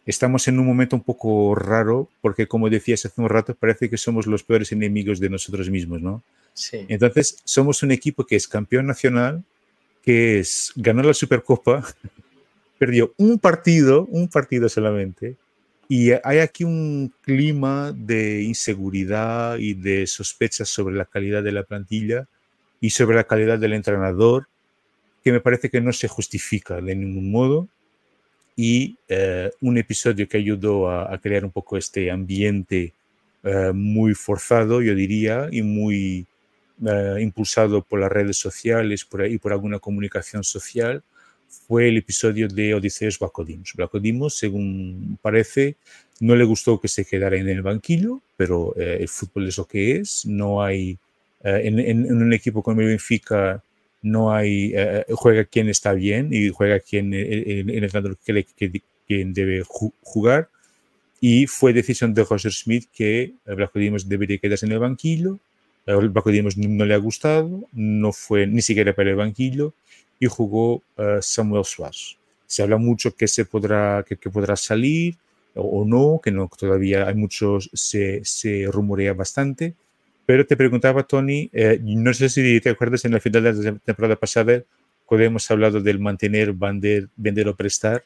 [0.05, 3.97] estamos en un momento un poco raro, porque como decías hace un rato, parece que
[3.97, 6.23] somos los peores enemigos de nosotros mismos, ¿no?
[6.53, 6.85] Sí.
[6.87, 9.43] Entonces, somos un equipo que es campeón nacional,
[10.03, 11.83] que es ganó la Supercopa,
[12.77, 15.35] perdió un partido, un partido solamente,
[15.95, 21.61] y hay aquí un clima de inseguridad y de sospechas sobre la calidad de la
[21.61, 22.27] plantilla
[22.81, 24.47] y sobre la calidad del entrenador
[25.23, 27.67] que me parece que no se justifica de ningún modo.
[28.55, 32.95] Y eh, un episodio que ayudó a, crear un poco este ambiente
[33.43, 36.25] eh, muy forzado, yo diría, y muy
[36.87, 41.03] eh, impulsado por las redes sociales por ahí, por alguna comunicación social,
[41.67, 43.73] fue el episodio de Odiseus Blacodimos.
[43.75, 45.75] Blacodimos, según parece,
[46.19, 49.65] no le gustó que se quedara en el banquillo, pero eh, el fútbol es lo
[49.65, 50.25] que es.
[50.25, 50.97] No hay,
[51.43, 53.63] eh, en, un equipo como el Benfica,
[54.01, 58.81] no hay, eh, juega quien está bien y juega quien el, el entrenador cree que,
[59.07, 59.63] quien debe
[60.01, 60.49] jugar.
[61.21, 65.39] Y fue decisión de Roger Smith que Blanco Dimos debería quedarse en el banquillo.
[65.85, 69.73] El no le ha gustado, no fue ni siquiera para el banquillo
[70.23, 70.81] y jugó
[71.21, 72.17] Samuel Suárez.
[72.45, 75.17] Se habla mucho que se podrá, que, que podrá salir,
[75.55, 79.75] o, no, que no, todavía hay muchos, se, se rumorea bastante.
[80.25, 83.77] Pero te preguntaba, Tony, eh, no sé si te acuerdas, en la final de la
[83.79, 84.63] temporada pasada,
[85.05, 88.03] cuando hemos hablado del mantener, vender, vender o prestar,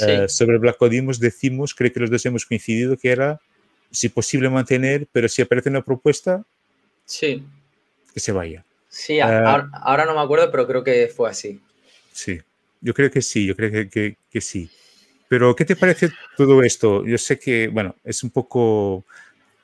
[0.00, 3.40] eh, sobre Black Odimos decimos, creo que los dos hemos coincidido, que era,
[3.90, 6.44] si posible, mantener, pero si aparece una propuesta,
[7.04, 7.44] sí.
[8.14, 8.64] que se vaya.
[8.90, 11.60] Sí, eh, ahora, no me acuerdo, pero creo que fue así.
[12.12, 12.40] Sí,
[12.80, 14.68] yo creo que sí, yo creo que, que, que sí.
[15.28, 17.06] Pero, ¿qué te parece todo esto?
[17.06, 19.04] Yo sé que, bueno, es un poco,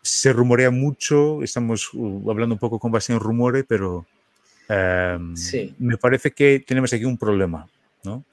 [0.00, 4.06] se rumorea mucho, estamos uh, hablando un poco con base en rumores, pero
[4.68, 5.74] em, sí.
[5.80, 7.68] me parece que tenemos aquí un problema,
[8.04, 8.24] ¿no?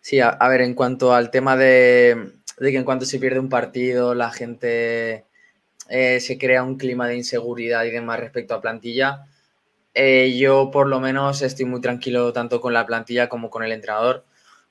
[0.00, 4.14] Sí, a, ver, en cuanto al tema de, que en cuanto se pierde un partido,
[4.14, 5.26] la gente
[5.90, 9.26] eh, se crea un clima de inseguridad y demás respecto a plantilla,
[9.94, 13.72] eh, yo por lo menos estoy muy tranquilo tanto con la plantilla como con el
[13.72, 14.24] entrenador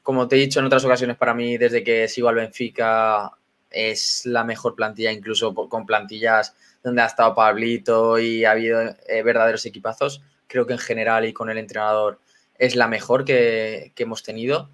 [0.10, 3.32] como te he dicho en otras ocasiones, para mí, desde que sigo al Benfica,
[3.70, 9.22] es la mejor plantilla, incluso con plantillas donde ha estado Pablito y ha habido eh,
[9.24, 10.24] verdaderos equipazos.
[10.48, 12.20] Creo que en general y con el entrenador
[12.58, 14.72] es la mejor que, hemos tenido.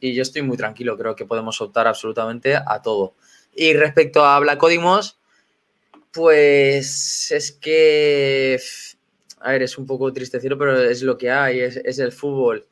[0.00, 3.14] Y yo estoy muy tranquilo, creo que podemos optar absolutamente a todo.
[3.54, 5.18] Y respecto a Blacodimos,
[6.12, 8.58] pues es que,
[9.40, 12.12] a ver, es un poco triste decirlo, pero es lo que hay, es, es el
[12.12, 12.66] fútbol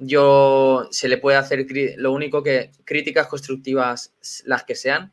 [0.00, 1.66] yo se le puede hacer
[1.98, 4.14] lo único que críticas constructivas,
[4.46, 5.12] las que sean,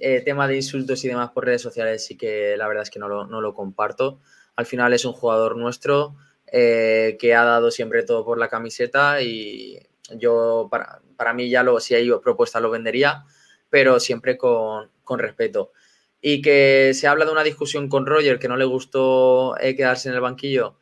[0.00, 2.98] eh, tema de insultos y demás por redes sociales, sí que la verdad es que
[2.98, 4.20] no lo, no lo comparto.
[4.56, 9.20] Al final es un jugador nuestro eh, que ha dado siempre todo por la camiseta
[9.20, 9.78] y
[10.16, 13.24] yo, para, para mí ya lo, si hay propuesta lo vendería,
[13.68, 15.72] pero siempre con, con, respeto.
[16.26, 20.08] Y que se habla de una discusión con Roger que no le gustó eh, quedarse
[20.08, 20.78] en el banquillo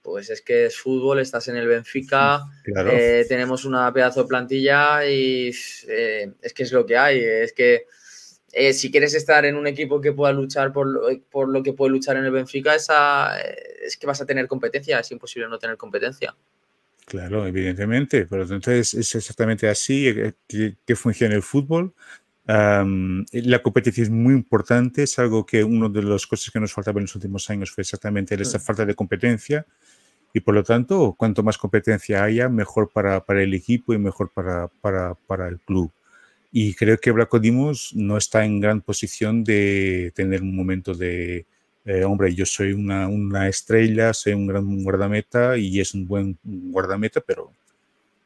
[0.00, 5.04] pues es que es fútbol, estás en el Benfica, eh, tenemos una pedazo de plantilla
[5.04, 5.50] y
[5.86, 7.20] eh, es que es lo que hay.
[7.20, 7.84] Es que
[8.72, 12.24] si quieres estar en un equipo que pueda luchar por lo, que puede luchar en
[12.24, 16.34] el Benfica, esa, es que vas a tener competencia, es imposible no tener competencia.
[17.04, 21.92] Claro, evidentemente, pero entonces es exactamente así que, funciona el fútbol.
[22.48, 26.98] La competencia es muy importante, es algo que una de las cosas que nos faltaba
[26.98, 29.66] en los últimos años fue exactamente esa falta de competencia
[30.32, 34.30] y por lo tanto, cuanto más competencia haya, mejor para, para el equipo y mejor
[34.32, 35.90] para, para, para, el club.
[36.52, 41.46] Y creo que Bracodimos no está en gran posición de tener un momento de,
[41.84, 46.38] eh, hombre, yo soy una, una, estrella, soy un gran guardameta y es un buen
[46.42, 47.52] guardameta, pero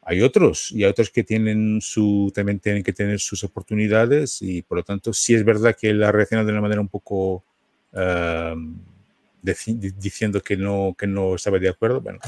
[0.02, 4.62] hay otros y hay otros que tienen su, también tienen que tener sus oportunidades y
[4.62, 7.44] por lo tanto sí es verdad que él ha reaccionado de una manera un poco...
[9.42, 12.00] Diciendo que no, que no estaba de acuerdo.
[12.00, 12.20] Bueno,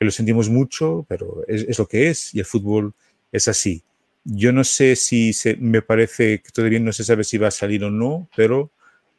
[0.00, 2.92] que lo sentimos mucho, pero es, es, lo que es y el fútbol
[3.30, 3.84] es así.
[4.24, 7.52] Yo no sé si se, me parece que todavía no se sabe si va a
[7.52, 8.72] salir o no, pero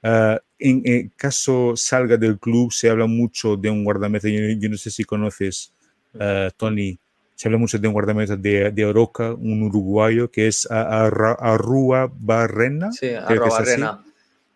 [0.04, 4.28] uh, en, en, caso salga del club se habla mucho de un guardameta.
[4.28, 5.74] Yo, yo no sé si conoces,
[6.16, 6.98] uh, Tony,
[7.42, 12.92] se habla mucho de un guardameta de, de Oroca, un uruguayo que es Arrua Barrena.
[12.92, 14.06] Sí, Arrua Barrena.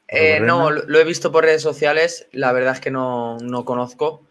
[0.07, 4.21] Eh, no, lo he visto por redes sociales, la verdad es que no, conozco,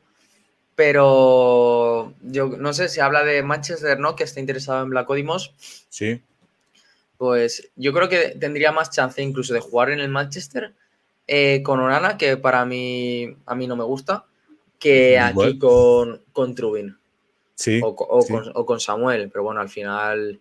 [0.77, 4.15] pero yo no sé, si habla de Manchester, ¿no?
[4.15, 5.53] Que está interesado en Black Odimos.
[5.89, 6.23] Sí.
[7.19, 10.75] Pues yo creo que tendría más chance incluso de jugar en el Manchester
[11.27, 14.27] eh, con Orana, que para mí, a mí no me gusta,
[14.79, 16.97] que aquí con, con Trubin.
[17.55, 17.95] Sí, o,
[18.67, 20.41] Con, Samuel, pero bueno, al final,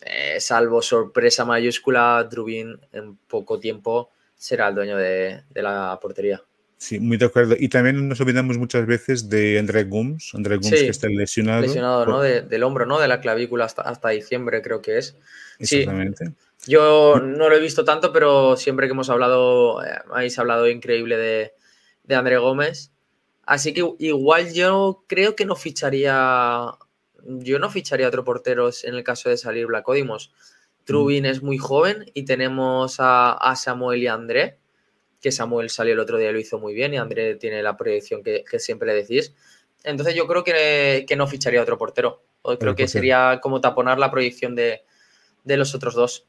[0.00, 6.42] eh, salvo sorpresa mayúscula, Trubin en poco tiempo será el dueño de, la portería.
[6.78, 7.56] Sí, muy de acuerdo.
[7.58, 11.62] Y también nos olvidamos muchas veces de André Gums, André Gums que está lesionado.
[11.62, 12.20] Lesionado, ¿no?
[12.20, 13.00] del hombro, ¿no?
[13.00, 15.16] De la clavícula hasta, hasta diciembre, creo que es.
[15.58, 16.32] Exactamente.
[16.66, 21.16] Yo no lo he visto tanto, pero siempre que hemos hablado, eh, habéis hablado increíble
[21.16, 21.54] de,
[22.04, 22.92] de André Gómez.
[23.46, 26.72] Así que igual yo creo que no ficharía.
[27.24, 30.32] Yo no ficharía otro portero en el caso de salir Blacodimos.
[30.84, 34.58] Trubin es muy joven y tenemos a, Samuel y a André,
[35.20, 37.76] que Samuel salió el otro día y lo hizo muy bien y André tiene la
[37.76, 39.32] proyección que, siempre le decís.
[39.82, 42.22] Entonces yo creo que, no ficharía otro portero.
[42.60, 44.82] Creo que sería como taponar la proyección de,
[45.44, 46.26] los otros dos.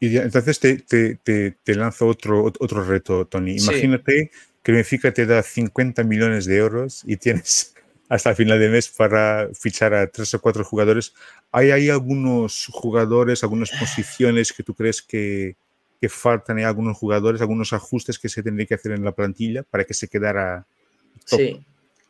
[0.00, 1.16] Y entonces te, te,
[1.62, 3.56] te, lanzo otro, otro reto, Tony.
[3.56, 4.30] Imagínate
[4.68, 7.74] que Benfica te da 50 millones de euros y tienes
[8.10, 11.14] hasta el final de mes para fichar a tres o cuatro jugadores.
[11.52, 15.56] ¿Hay, hay algunos jugadores, algunas posiciones que tú crees que,
[15.98, 16.58] que faltan?
[16.58, 19.94] ¿Hay algunos jugadores, algunos ajustes que se tendría que hacer en la plantilla para que
[19.94, 20.66] se quedara?
[21.24, 21.64] Sí,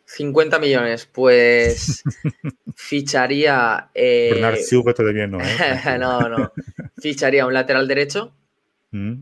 [0.07, 2.03] 50 millones, pues
[2.75, 3.89] ficharía.
[3.95, 4.31] Eh...
[4.33, 5.39] Bernard Silva todavía no.
[5.41, 5.97] ¿eh?
[6.01, 6.53] no, no.
[7.01, 8.35] Ficharía un lateral derecho.
[8.91, 9.21] Mm.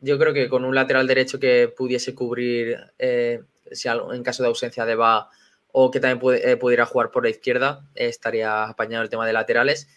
[0.00, 3.42] Yo creo que con un lateral derecho que pudiese cubrir, eh,
[3.72, 5.28] si en caso de ausencia de Va,
[5.72, 9.88] o que también eh, pudiera jugar por la izquierda, estaría apañado el tema de laterales.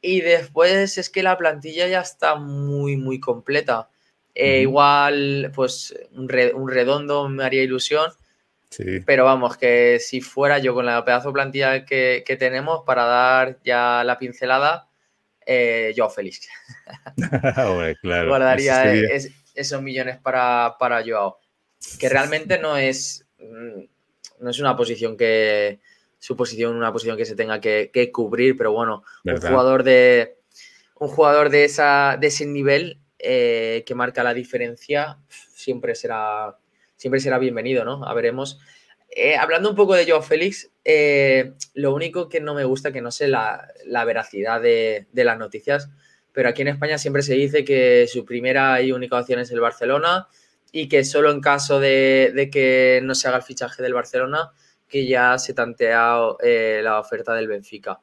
[0.00, 3.88] Y después es que la plantilla ya está muy, muy completa.
[4.34, 8.10] Igual, pues un redondo me haría ilusión
[9.04, 14.02] pero vamos, que si fuera yo con la pedazo plantilla que, tenemos para dar ya
[14.04, 14.88] la pincelada,
[15.46, 16.40] eh, yo feliz.
[18.02, 18.92] Guardaría
[19.54, 21.38] esos millones para, para Joao.
[21.98, 23.84] Que realmente no es, mm,
[24.40, 25.80] no es una posición que.
[26.18, 30.38] Su posición, una posición que se tenga que, cubrir, pero bueno, un jugador de.
[30.98, 36.56] Un jugador de, esa, de ese nivel eh, que marca la diferencia siempre será
[36.96, 38.04] siempre será bienvenido, ¿no?
[38.06, 38.58] A veremos.
[39.10, 43.00] Eh, hablando un poco de Joao Félix, eh, lo único que no me gusta, que
[43.00, 43.72] no sé la,
[44.04, 45.88] veracidad de, las noticias,
[46.32, 49.60] pero aquí en España siempre se dice que su primera y única opción es el
[49.60, 50.28] Barcelona
[50.70, 54.50] y que solo en caso de, que no se haga el fichaje del Barcelona,
[54.88, 58.00] que ya se tantea eh, la oferta del Benfica.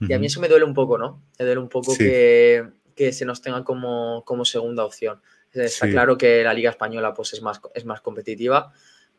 [0.00, 1.24] Y a mí eso me duele un poco, ¿no?
[1.38, 2.68] Me duele un poco que,
[3.12, 5.20] se nos tenga como, como segunda opción.
[5.52, 8.72] Está claro que la Liga Española pues, es, más, es más competitiva,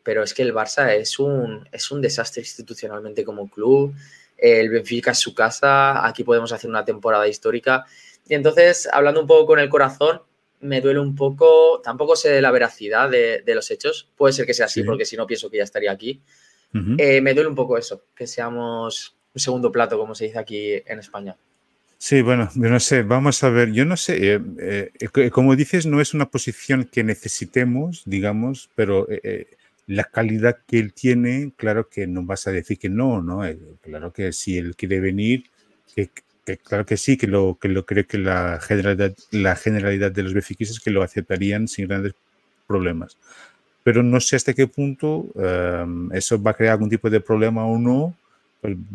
[0.04, 3.93] pero es que el Barça es un, es un desastre institucionalmente como club.
[4.38, 7.86] El Benfica es su casa, aquí podemos hacer una temporada histórica.
[8.28, 10.22] Y entonces, hablando un poco con el corazón,
[10.62, 14.66] me duele un poco, tampoco sé la veracidad de, los hechos, puede ser que sea
[14.66, 16.22] así, porque si no pienso que ya estaría aquí.
[16.97, 20.74] Eh, me duele un poco eso, que seamos un segundo plato, como se dice aquí
[20.86, 21.36] en España.
[22.02, 25.86] Sí, bueno, yo no sé, vamos a ver, yo no sé, eh, eh, como dices,
[25.86, 29.47] no es una posición que necesitemos, digamos, pero eh,
[29.90, 33.42] la calidad que él tiene, claro que no vas a decir que no, ¿no?
[33.82, 35.46] claro que si él quiere venir,
[35.96, 36.10] que,
[36.64, 40.34] claro que sí, que lo que lo creo que la generalidad, la generalidad de los
[40.34, 42.14] befiquistas que lo aceptarían sin grandes
[42.68, 43.18] problemas.
[43.84, 45.26] Pero no sé hasta qué punto
[46.14, 48.16] eso va a crear algún tipo de problema o no,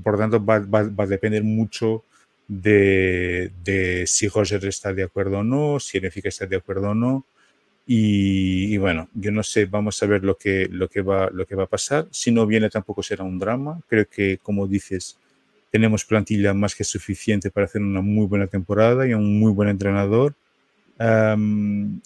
[0.03, 2.05] por, tanto va, va a depender mucho
[2.47, 7.25] de, si Roger está de acuerdo o no, si Benfica está de acuerdo o no.
[7.87, 11.55] Y, bueno, yo no sé, vamos a ver lo que, lo, que va, lo que
[11.55, 12.07] va a pasar.
[12.11, 13.81] Si no viene tampoco será un drama.
[13.89, 15.19] Creo que, como dices,
[15.71, 19.69] tenemos plantilla más que suficiente para hacer una muy buena temporada y un muy buen
[19.69, 20.35] entrenador.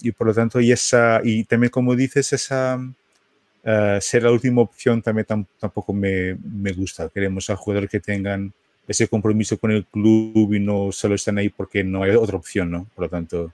[0.03, 4.62] y por lo tanto, y, esa, y también como dices, esa uh, ser la última
[4.62, 5.26] opción también
[5.59, 7.09] tampoco me, me, gusta.
[7.09, 8.53] Queremos a jugadores que tengan
[8.89, 12.70] ese compromiso con el club y no solo están ahí porque no hay otra opción,
[12.70, 12.87] ¿no?
[12.95, 13.53] Por lo tanto,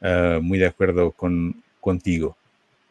[0.00, 1.56] uh, muy de acuerdo con,
[1.86, 2.36] contigo.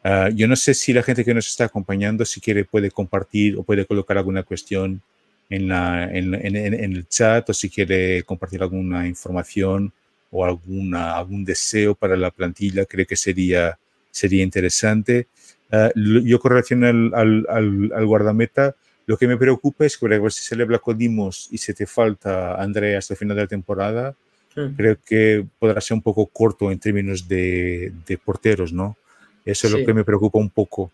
[0.02, 3.58] Uh, yo no sé si la gente que nos está acompañando, si quiere, puede compartir
[3.58, 5.02] o puede colocar alguna cuestión
[5.50, 9.92] en, el chat o si quiere compartir alguna información
[10.30, 13.78] o algún deseo para la plantilla, creo que sería,
[14.10, 15.26] sería interesante.
[15.70, 15.90] Uh,
[16.30, 18.74] yo con relación al guardameta,
[19.06, 20.66] lo que me preocupa es que si se le
[20.96, 24.14] Dimos y se te falta André hasta el final de la temporada,
[24.56, 24.74] hmm.
[24.76, 28.96] creo que podrá ser un poco corto en términos de, de porteros, ¿no?
[29.44, 30.90] Eso es lo que me preocupa un poco.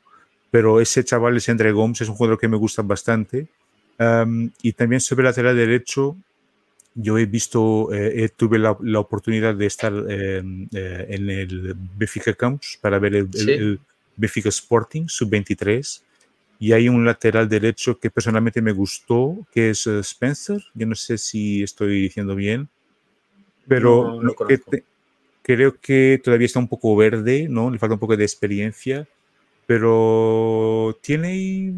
[0.50, 3.46] Pero ese chaval, ese André Gomes, es un jugador que me gusta bastante.
[4.62, 6.16] y también sobre el lateral derecho,
[6.94, 12.34] yo he visto, eh, tuve la, la, oportunidad de estar em, eh, en el Benfica
[12.34, 13.80] Campus para ver el, el, el
[14.16, 16.02] Benfica Sporting sub-23
[16.62, 20.62] y hay un lateral derecho que personalmente me gustó, que es eh, Spencer.
[20.74, 22.68] Yo no sé si estoy diciendo bien,
[23.66, 24.20] pero
[25.42, 27.70] creo que todavía está un poco verde, ¿no?
[27.70, 29.06] Le falta un poco de experiencia,
[29.66, 31.72] pero tiene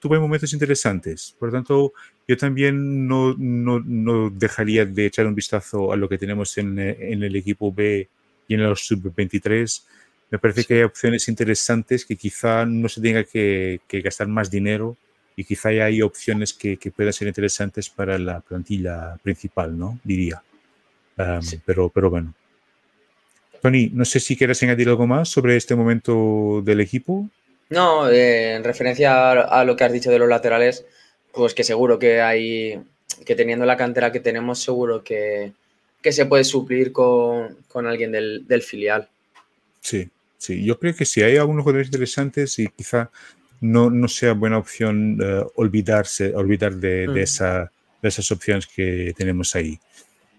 [0.00, 1.34] tuve momentos interesantes.
[1.38, 1.92] Por lo tanto,
[2.26, 6.78] yo también no, no, no, dejaría de echar un vistazo a lo que tenemos en,
[6.78, 8.08] en el equipo B
[8.48, 9.82] y en los sub-23
[10.30, 14.96] me parece que hay opciones interesantes que quizá no se tenga que, gastar más dinero
[15.36, 19.98] y quizá hay opciones que, que, puedan ser interesantes para la plantilla principal, ¿no?
[20.04, 20.42] Diría.
[21.64, 22.34] Pero, pero bueno.
[23.60, 27.28] Tony, no sé si quieres añadir algo más sobre este momento del equipo.
[27.70, 30.84] No, eh, en referencia a, lo que has dicho de los laterales,
[31.32, 32.80] pues que seguro que hay,
[33.26, 35.52] que teniendo la cantera que tenemos, seguro que,
[36.02, 39.08] que se puede suplir con, con alguien del, del, filial.
[39.80, 40.08] Sí,
[40.38, 43.10] sí, yo creo que sí, hay algunos jugadores interesantes y quizá
[43.60, 47.12] no, no sea buena opción uh, olvidarse, olvidar de, mm.
[47.12, 49.78] de, esa, de, esas opciones que tenemos ahí.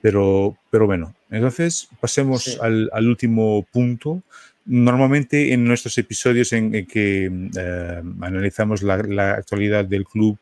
[0.01, 2.57] Pero, pero bueno, entonces pasemos sí.
[2.61, 4.21] al, al, último punto.
[4.65, 10.37] Normalmente en nuestros episodios en, en que uh, analizamos la, la, actualidad del club,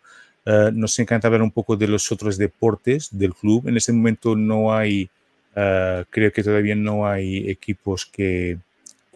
[0.45, 3.68] uh, nos encanta ver un poco de los otros deportes del club.
[3.68, 5.10] En este momento no hay,
[5.53, 8.60] creo que todavía no hay equipos que,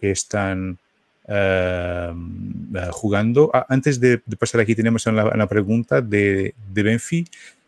[0.00, 0.78] que están
[1.28, 3.50] uh, jugando.
[3.54, 7.24] Ah, antes de, de, pasar aquí tenemos una, una pregunta de, de, Benfi.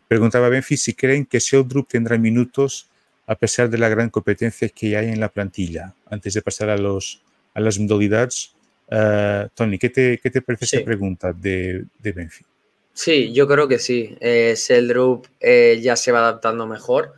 [0.07, 2.87] Preguntaba Benfi si creen que Sheldrup tendrá minutos
[3.27, 5.93] a pesar de la gran competencia que hay en la plantilla.
[6.09, 7.21] Antes de pasar a, los,
[7.53, 8.53] a las modalidades,
[8.91, 10.75] uh, Tony, ¿qué te, qué te parece sí.
[10.77, 12.45] esta pregunta de, de, Benfi?
[12.93, 14.15] Sí, yo creo que sí.
[14.19, 17.13] Eh, Sheldrup eh, ya se va adaptando mejor.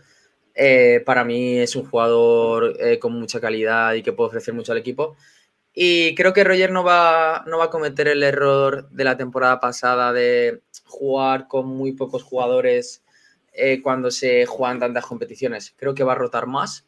[0.59, 4.71] Eh, para mí es un jugador eh, con mucha calidad y que puede ofrecer mucho
[4.71, 5.15] al equipo.
[5.79, 9.59] Y creo que Roger no va, no va a cometer el error de la temporada
[9.59, 13.03] pasada de jugar con muy pocos jugadores
[13.53, 15.75] eh, cuando se juegan tantas competiciones.
[15.77, 16.87] Creo que va a rotar más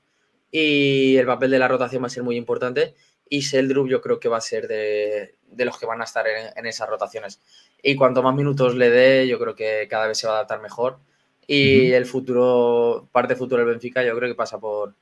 [0.50, 2.96] y el papel de la rotación va a ser muy importante.
[3.30, 6.26] Y Seldrup yo creo que va a ser de, de los que van a estar
[6.26, 7.40] en, en, esas rotaciones.
[7.84, 10.62] Y cuanto más minutos le dé, yo creo que cada vez se va a adaptar
[10.64, 10.98] mejor.
[11.46, 11.96] Y uh -huh.
[11.96, 14.96] el futuro, parte futuro del Benfica, yo creo que pasa por,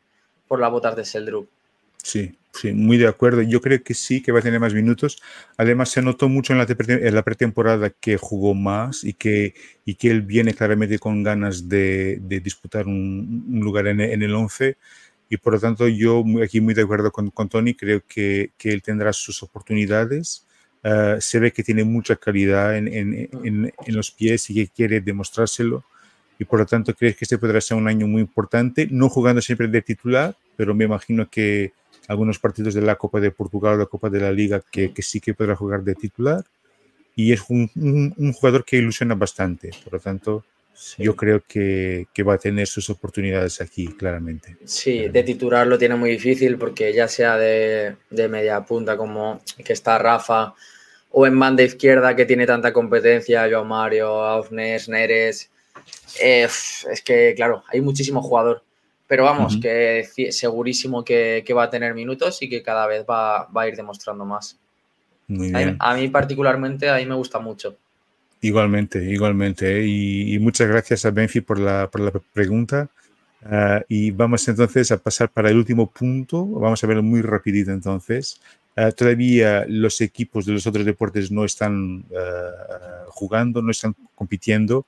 [0.45, 1.49] por las botas de Seldrup.
[2.03, 3.41] Sí, sí, muy de acuerdo.
[3.41, 5.21] Yo creo que sí, que va a tener más minutos.
[5.57, 9.53] Además, se notó mucho en la, en la pretemporada que jugó más y que,
[9.85, 14.21] y que él viene claramente con ganas de, de disputar un, un, lugar en, en
[14.21, 14.77] el 11.
[15.29, 18.71] Y por lo tanto, yo aquí muy de acuerdo con, con Tony, creo que, que,
[18.71, 20.45] él tendrá sus oportunidades.
[20.83, 25.83] Uh, se ve que tiene mucha calidad en, en, los pies y que quiere demostrárselo.
[26.39, 29.41] Y por lo tanto, creo que este podrá ser un año muy importante, no jugando
[29.41, 31.73] siempre de titular, pero me imagino que
[32.07, 35.01] algunos partidos de la Copa de Portugal o la Copa de la Liga que, que
[35.01, 36.43] sí que podrá jugar de titular.
[37.15, 39.71] Y es un, un, un jugador que ilusiona bastante.
[39.83, 41.03] Por lo tanto, sí.
[41.03, 44.57] yo creo que, que, va a tener sus oportunidades aquí, claramente.
[44.65, 49.41] Sí, de titular lo tiene muy difícil porque ya sea de, de media punta como
[49.65, 50.53] que está Rafa
[51.09, 55.49] o en banda izquierda que tiene tanta competencia, Joao Mario, Aufnes, Neres.
[56.21, 58.63] Eh, es que, claro, hay muchísimo jugador
[59.07, 59.61] pero vamos, uh -huh.
[59.61, 63.67] que segurísimo que, que, va a tener minutos y que cada vez va, va a
[63.67, 64.59] ir demostrando más.
[65.27, 65.77] Muy bien.
[65.79, 67.75] A, a, mí particularmente, a mí me gusta mucho.
[68.41, 69.79] Igualmente, igualmente.
[69.79, 69.85] ¿eh?
[69.85, 72.89] Y, y, muchas gracias a Benfi por la, por la pregunta.
[73.43, 76.45] Uh, y vamos entonces a pasar para el último punto.
[76.45, 78.41] Vamos a verlo muy rapidito entonces.
[78.75, 84.85] Uh, todavía los equipos de los otros deportes no están uh, jugando, no están compitiendo,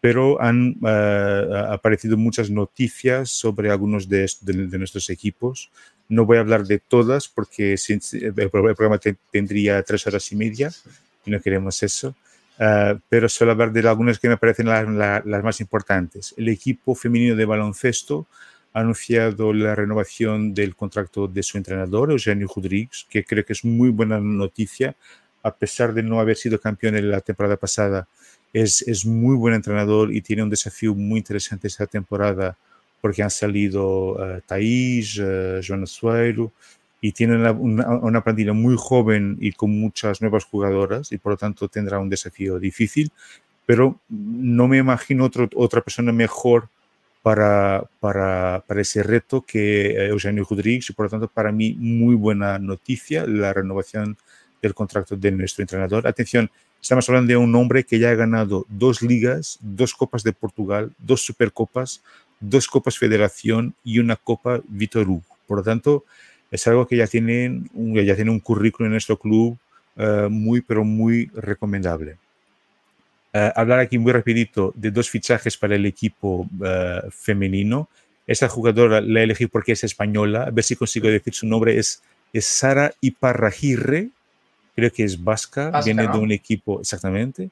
[0.00, 5.70] pero han uh, aparecido muchas noticias sobre algunos de, de, de, nuestros equipos.
[6.08, 10.70] No voy a hablar de todas porque el programa te, tendría tres horas y media
[11.24, 12.14] y no queremos eso.
[12.58, 16.34] Uh, pero solo hablar de algunas que me parecen la, la, las más importantes.
[16.36, 18.26] El equipo femenino de baloncesto
[18.72, 23.64] ha anunciado la renovación del contrato de su entrenador, Eugenio Rodríguez, que creo que es
[23.64, 24.94] muy buena noticia,
[25.42, 28.06] a pesar de no haber sido campeón en la temporada pasada
[28.52, 32.56] es, muy buen entrenador y tiene un desafío muy interesante esta temporada
[33.00, 36.52] porque han salido uh, Thaís, uh, Joana Sueiro
[37.00, 41.36] y tienen una, una, plantilla muy joven y con muchas nuevas jugadoras y por lo
[41.38, 43.10] tanto tendrá un desafío difícil,
[43.64, 46.68] pero no me imagino otro, otra persona mejor
[47.22, 51.74] para, para, para ese reto que eh, Eugenio Rodríguez y por lo tanto para mí
[51.78, 54.16] muy buena noticia la renovación
[54.60, 56.06] del contrato de nuestro entrenador.
[56.06, 56.50] Atención,
[56.80, 60.92] Estamos hablando de un hombre que ya ha ganado dos ligas, dos copas de Portugal,
[60.98, 62.02] dos supercopas,
[62.40, 65.22] dos copas Federación y una copa Vitor Hugo.
[65.46, 66.04] Por lo tanto,
[66.50, 69.58] es algo que ya tiene, un, currículum en nuestro club
[69.96, 72.16] uh, muy, pero muy recomendable.
[73.34, 77.88] Uh, hablar aquí muy rapidito de dos fichajes para el equipo uh, femenino.
[78.26, 80.44] Esta jugadora la elegí porque es española.
[80.44, 81.78] A ver si consigo decir su nombre.
[81.78, 82.02] Es,
[82.32, 84.08] es Sara Iparragirre
[84.74, 86.12] creo que es vasca, vasca viene ¿no?
[86.12, 87.50] de un equipo, exactamente,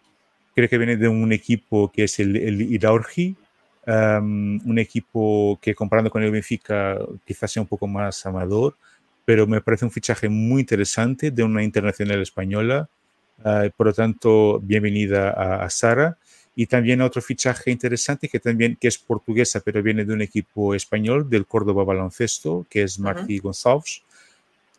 [0.54, 3.36] creo que viene de un equipo que es el, el Iraurgi,
[3.86, 8.74] um, un equipo que comparando con el Benfica quizás sea un poco más amador,
[9.24, 12.88] pero me parece un fichaje muy interesante de una internacional española,
[13.44, 16.18] uh, por lo tanto, bienvenida a, a, Sara.
[16.56, 20.74] Y también otro fichaje interesante que también que es portuguesa, pero viene de un equipo
[20.74, 23.42] español, del Córdoba Baloncesto, que es Martí uh -huh.
[23.42, 24.02] González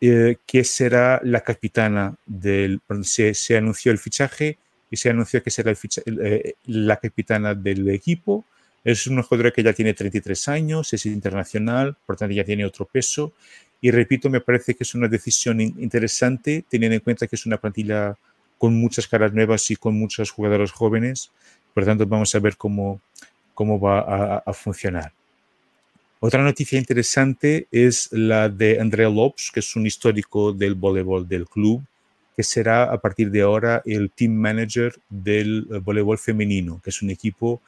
[0.02, 2.80] eh, que será la capitana del.
[3.02, 4.56] Se, se, anunció el fichaje
[4.90, 5.74] y se anunció que será
[6.06, 8.46] eh, la capitana del equipo.
[8.82, 12.86] Es una jugadora que ya tiene 33 años, es internacional, por tanto ya tiene otro
[12.86, 13.34] peso.
[13.82, 17.58] Y repito, me parece que es una decisión interesante, teniendo en cuenta que es una
[17.58, 18.16] plantilla
[18.56, 21.30] con muchas caras nuevas y con muchos jugadores jóvenes.
[21.74, 23.02] Por tanto, vamos a ver cómo,
[23.52, 25.12] cómo va a funcionar.
[26.22, 31.46] Otra noticia interesante es la de Andrea Lopes, que es un histórico del voleibol del
[31.46, 31.82] club,
[32.36, 37.00] que será a partir de ahora el team manager del eh, voleibol femenino, que es
[37.00, 37.62] un equipo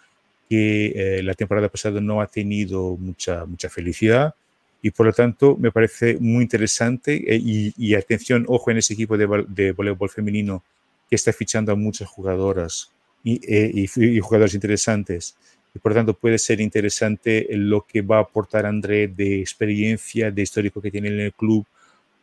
[0.51, 4.35] que eh, la temporada pasada no ha tenido mucha, mucha felicidad
[4.83, 9.17] y por lo tanto me parece muy interesante eh, y, atención, ojo en ese equipo
[9.17, 10.63] de, de voleibol femenino
[11.09, 12.91] que está fichando a muchas jugadoras
[13.25, 13.41] y,
[13.81, 15.37] y jugadores interesantes
[15.75, 20.43] y por tanto puede ser interesante lo que va a aportar André de experiencia, de
[20.43, 21.65] histórico que tiene en el club.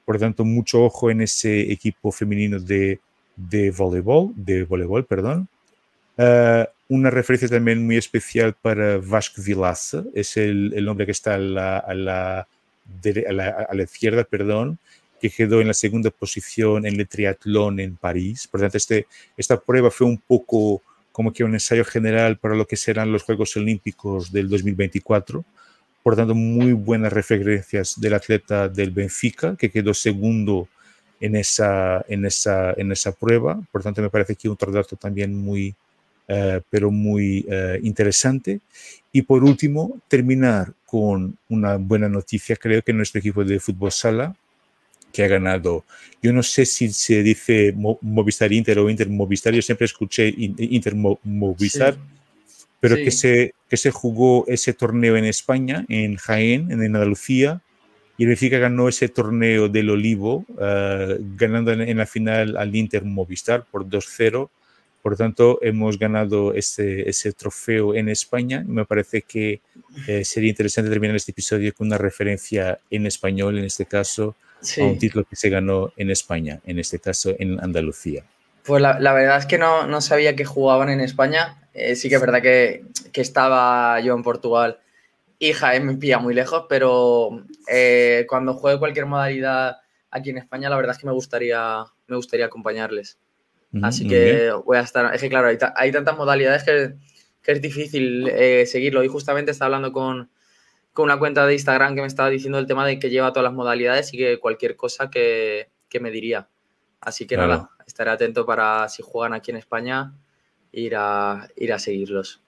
[0.05, 2.99] Por tanto, mucho ojo en ese equipo femenino de,
[3.35, 5.47] de voleibol, de voleibol, perdón.
[6.17, 11.35] Uh, una referencia también muy especial para Vasco Vilaça, es el, el hombre que está
[11.35, 14.79] a la, a la, a la, a la izquierda, perdón,
[15.21, 18.47] que quedó en la segunda posición en el triatlón en París.
[18.47, 19.05] Por tanto, este,
[19.37, 20.81] esta prueba fue un poco
[21.19, 25.43] como que un ensayo general para lo que serán los Juegos Olímpicos del 2024.
[26.01, 30.69] Por tanto, muy buenas referencias del atleta del Benfica, que quedó segundo
[31.19, 33.59] en esa, en esa, en esa prueba.
[33.69, 35.75] Por tanto, me parece que un dato también muy,
[36.29, 38.61] uh, pero muy uh, interesante.
[39.11, 42.55] Y por último, terminar con una buena noticia.
[42.55, 44.33] Creo que nuestro equipo de fútbol sala
[45.11, 45.85] que ha ganado.
[46.21, 50.95] Yo no sé si se dice Movistar Inter o Inter Movistar, yo siempre escuché Inter
[50.95, 51.97] Movistar,
[52.79, 57.61] pero Que, se, que se jugó ese torneo en España, en Jaén, en Andalucía,
[58.17, 62.75] y el Benfica ganó ese torneo del Olivo, uh, ganando en, en, la final al
[62.75, 64.49] Inter Movistar por 2-0.
[65.01, 68.63] Por tanto, hemos ganado ese, ese trofeo en España.
[68.67, 69.61] Me parece que
[70.07, 74.81] eh, sería interesante terminar este episodio con una referencia en español, en este caso, sí.
[74.81, 78.23] a un título que se ganó en España, en este caso en Andalucía.
[78.63, 81.57] Pues la, la verdad es que no, no, sabía que jugaban en España.
[81.73, 84.79] Eh, sí que es verdad que, que, estaba yo en Portugal
[85.39, 89.77] y Jaén me pilla muy lejos, pero eh, cuando juegue cualquier modalidad
[90.11, 93.17] aquí en España, la verdad es que me gustaría, me gustaría acompañarles.
[93.81, 95.13] Así que voy a estar.
[95.13, 96.95] Es que, claro, hay, hay tantas modalidades que,
[97.43, 99.03] que es difícil eh, seguirlo.
[99.03, 100.29] Y justamente estaba hablando con,
[100.93, 103.43] con una cuenta de Instagram que me estaba diciendo el tema de que lleva todas
[103.43, 106.47] las modalidades y que cualquier cosa que, que me diría.
[107.01, 107.49] Así que claro.
[107.49, 110.13] nada, estaré atento para si juegan aquí en España,
[110.71, 112.41] ir a, ir a seguirlos.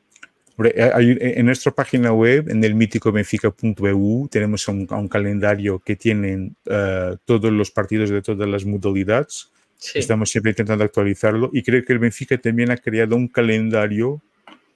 [0.57, 7.15] En nuestra página web, en el mítico benfica.eu, tenemos un, un, calendario que tienen uh,
[7.25, 9.50] todos los partidos de todas las modalidades.
[9.81, 9.97] Sí.
[9.97, 14.21] Estamos siempre intentando actualizarlo y creo que el Benfica también ha creado un calendario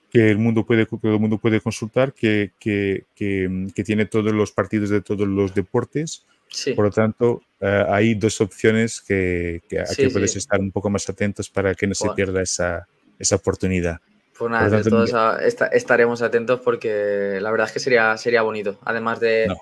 [0.09, 4.51] que el mundo puede, que el mundo puede consultar, que, que, que, tiene todos los
[4.51, 6.25] partidos de todos los deportes.
[6.47, 6.73] Sí.
[6.73, 10.89] Por lo tanto, uh, hay dos opciones que, a sí, que puedes estar un poco
[10.89, 12.13] más atentos para que no bueno.
[12.13, 12.87] se pierda esa,
[13.19, 13.99] esa oportunidad.
[14.35, 18.41] Pues nada, tanto, todos a, esta, estaremos atentos porque la verdad es que sería, sería
[18.41, 18.79] bonito.
[18.85, 19.57] Además de, no.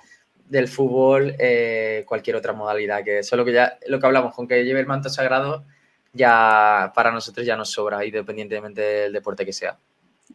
[0.53, 4.63] Del fútbol, eh, cualquier otra modalidad, que solo que ya lo que hablamos, con que
[4.63, 5.65] lleve el manto sagrado,
[6.13, 9.79] ya para nosotros ya nos sobra, independientemente del deporte que sea.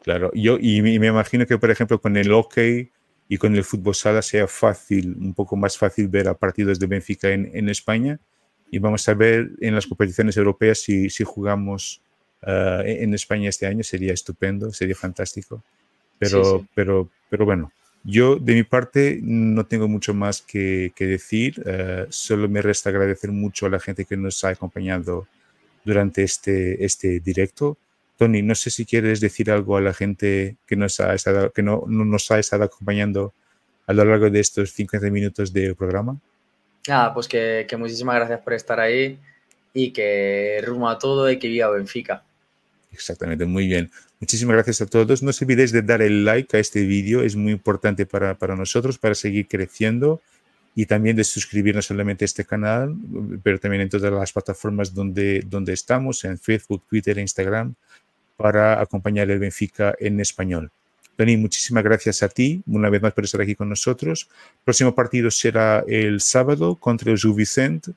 [0.02, 2.90] Claro, yo y me, y me imagino que, por ejemplo, con el hockey
[3.28, 6.86] y con el fútbol sala sea fácil, un poco más fácil ver a partidos de
[6.88, 8.18] Benfica en, en España
[8.72, 12.02] y vamos a ver en las competiciones europeas si, si jugamos
[12.42, 15.62] uh, en España este año, sería estupendo, sería fantástico.
[16.18, 16.68] Pero, sí, sí.
[16.74, 17.70] pero, pero bueno,
[18.04, 23.30] yo de mi parte no tengo mucho más que, decir, uh, solo me resta agradecer
[23.30, 25.26] mucho a la gente que nos ha acompañado
[25.84, 27.78] durante este, este directo
[28.18, 31.62] Tony, no sé si quieres decir algo a la gente que nos ha estado, que
[31.62, 33.32] no, no nos ha estado acompañando
[33.86, 36.18] a lo largo de estos 50 minutos de programa.
[36.88, 39.20] Nada, pues que, que muchísimas gracias por estar ahí
[39.72, 42.24] y que rumbo a todo y que viva Benfica.
[42.92, 43.90] Exactamente, muy bien.
[44.20, 45.22] Muchísimas gracias a todos.
[45.22, 48.56] No os olvidéis de dar el like a este vídeo, es muy importante para, para
[48.56, 50.20] nosotros, para seguir creciendo
[50.74, 52.94] y también de suscribirnos solamente a este canal,
[53.42, 57.74] pero también en todas las plataformas donde, donde estamos, en Facebook, Twitter, Instagram,
[58.36, 60.70] para acompañar el Benfica en español.
[61.16, 64.28] Tony, muchísimas gracias a ti una vez más por estar aquí con nosotros.
[64.30, 67.88] El próximo partido será el sábado contra el Juvicent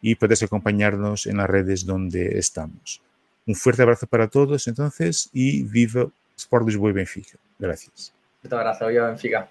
[0.00, 3.02] y puedes acompañarnos en las redes donde estamos.
[3.48, 7.38] Un fuerte abrazo para todos entonces y viva Sport Lisboa y Benfica.
[7.58, 8.12] Gracias.
[8.44, 9.48] Un abrazo, viva Benfica.